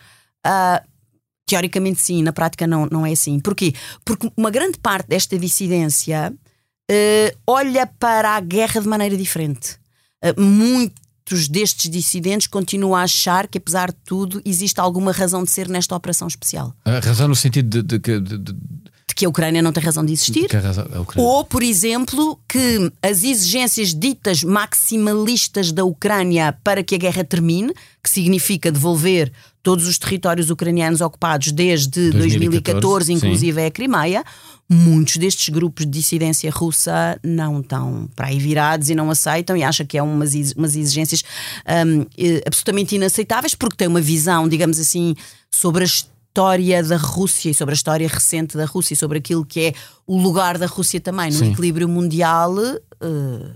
uh, 0.46 0.86
teoricamente 1.46 2.00
sim, 2.00 2.22
na 2.22 2.32
prática 2.32 2.66
não, 2.66 2.86
não 2.86 3.06
é 3.06 3.12
assim. 3.12 3.40
Porquê? 3.40 3.72
Porque 4.04 4.30
uma 4.36 4.50
grande 4.50 4.78
parte 4.78 5.08
desta 5.08 5.38
dissidência 5.38 6.32
uh, 6.32 7.38
olha 7.46 7.86
para 7.86 8.36
a 8.36 8.40
guerra 8.40 8.80
de 8.80 8.88
maneira 8.88 9.16
diferente. 9.16 9.78
Uh, 10.22 10.90
destes 11.48 11.90
dissidentes 11.90 12.46
continuam 12.46 12.94
a 12.94 13.02
achar 13.02 13.46
que, 13.46 13.58
apesar 13.58 13.90
de 13.90 13.98
tudo, 14.04 14.40
existe 14.44 14.80
alguma 14.80 15.12
razão 15.12 15.44
de 15.44 15.50
ser 15.50 15.68
nesta 15.68 15.94
operação 15.94 16.28
especial. 16.28 16.74
A 16.84 16.98
razão 16.98 17.28
no 17.28 17.36
sentido 17.36 17.82
de, 17.82 17.98
de, 17.98 18.20
de, 18.20 18.38
de 18.38 18.54
que 19.20 19.26
a 19.26 19.28
Ucrânia 19.28 19.60
não 19.60 19.70
tem 19.70 19.82
razão 19.82 20.04
de 20.04 20.14
existir. 20.14 20.50
Razão, 20.50 20.86
ou, 21.16 21.44
por 21.44 21.62
exemplo, 21.62 22.40
que 22.48 22.90
as 23.02 23.22
exigências 23.22 23.94
ditas 23.94 24.42
maximalistas 24.42 25.72
da 25.72 25.84
Ucrânia 25.84 26.56
para 26.64 26.82
que 26.82 26.94
a 26.94 26.98
guerra 26.98 27.22
termine, 27.22 27.74
que 28.02 28.08
significa 28.08 28.72
devolver 28.72 29.30
todos 29.62 29.86
os 29.86 29.98
territórios 29.98 30.48
ucranianos 30.48 31.02
ocupados 31.02 31.52
desde 31.52 32.10
2014, 32.12 32.38
2014 32.38 33.12
inclusive 33.12 33.60
sim. 33.60 33.66
a 33.66 33.70
Crimeia, 33.70 34.24
muitos 34.72 35.16
destes 35.16 35.48
grupos 35.48 35.85
de 35.85 35.90
dissidência 35.90 36.50
russa 36.50 37.18
não 37.24 37.61
estão 37.61 38.09
para 38.14 38.28
aí 38.28 38.38
virados 38.38 38.88
e 38.88 38.94
não 38.94 39.11
aceitam 39.11 39.56
e 39.56 39.64
acham 39.64 39.85
que 39.85 39.98
é 39.98 40.02
umas, 40.02 40.33
umas 40.56 40.76
exigências 40.76 41.24
um, 41.87 42.06
eh, 42.16 42.40
absolutamente 42.46 42.94
inaceitáveis 42.94 43.54
porque 43.54 43.76
têm 43.76 43.88
uma 43.88 44.00
visão, 44.00 44.48
digamos 44.48 44.78
assim, 44.78 45.16
sobre 45.50 45.83
as 45.83 46.09
história 46.30 46.83
da 46.83 46.96
Rússia 46.96 47.50
e 47.50 47.54
sobre 47.54 47.72
a 47.72 47.74
história 47.74 48.09
recente 48.09 48.56
da 48.56 48.64
Rússia 48.64 48.94
e 48.94 48.96
sobre 48.96 49.18
aquilo 49.18 49.44
que 49.44 49.61
é 49.61 49.74
o 50.06 50.16
lugar 50.16 50.56
da 50.59 50.66
Rússia 50.66 51.00
também 51.00 51.30
no 51.30 51.38
Sim. 51.38 51.52
equilíbrio 51.52 51.88
mundial 51.88 52.54
uh, 52.56 53.50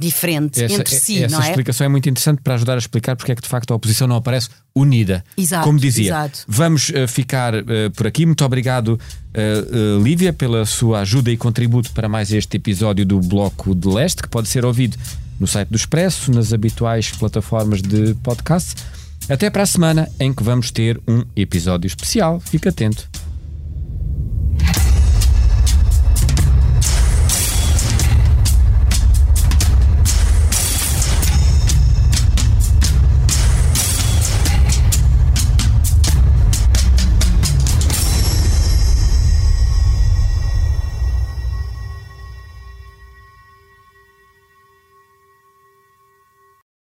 diferente 0.00 0.62
essa, 0.62 0.74
entre 0.74 0.96
si, 0.96 1.22
essa 1.22 1.36
não 1.36 1.44
é? 1.44 1.48
explicação 1.48 1.84
é 1.84 1.88
muito 1.88 2.08
interessante 2.08 2.40
para 2.42 2.54
ajudar 2.54 2.74
a 2.74 2.78
explicar 2.78 3.14
porque 3.14 3.32
é 3.32 3.34
que 3.34 3.42
de 3.42 3.48
facto 3.48 3.70
a 3.70 3.76
oposição 3.76 4.08
não 4.08 4.16
aparece 4.16 4.48
unida. 4.74 5.22
Exato, 5.36 5.64
Como 5.64 5.78
dizia, 5.78 6.06
exato. 6.06 6.40
vamos 6.48 6.88
uh, 6.88 7.06
ficar 7.06 7.54
uh, 7.54 7.62
por 7.94 8.06
aqui. 8.06 8.24
Muito 8.24 8.44
obrigado, 8.44 8.98
uh, 8.98 10.02
Lívia, 10.02 10.32
pela 10.32 10.64
sua 10.64 11.00
ajuda 11.00 11.30
e 11.30 11.36
contributo 11.36 11.92
para 11.92 12.08
mais 12.08 12.32
este 12.32 12.56
episódio 12.56 13.04
do 13.04 13.20
Bloco 13.20 13.74
de 13.74 13.88
Leste, 13.88 14.22
que 14.22 14.28
pode 14.28 14.48
ser 14.48 14.64
ouvido 14.64 14.96
no 15.38 15.46
site 15.46 15.68
do 15.68 15.76
Expresso, 15.76 16.32
nas 16.32 16.52
habituais 16.52 17.10
plataformas 17.10 17.82
de 17.82 18.14
podcast. 18.22 18.74
Até 19.28 19.48
para 19.50 19.62
a 19.62 19.66
semana 19.66 20.08
em 20.18 20.32
que 20.32 20.42
vamos 20.42 20.70
ter 20.70 21.00
um 21.06 21.24
episódio 21.36 21.86
especial. 21.86 22.40
Fique 22.40 22.68
atento. 22.68 23.08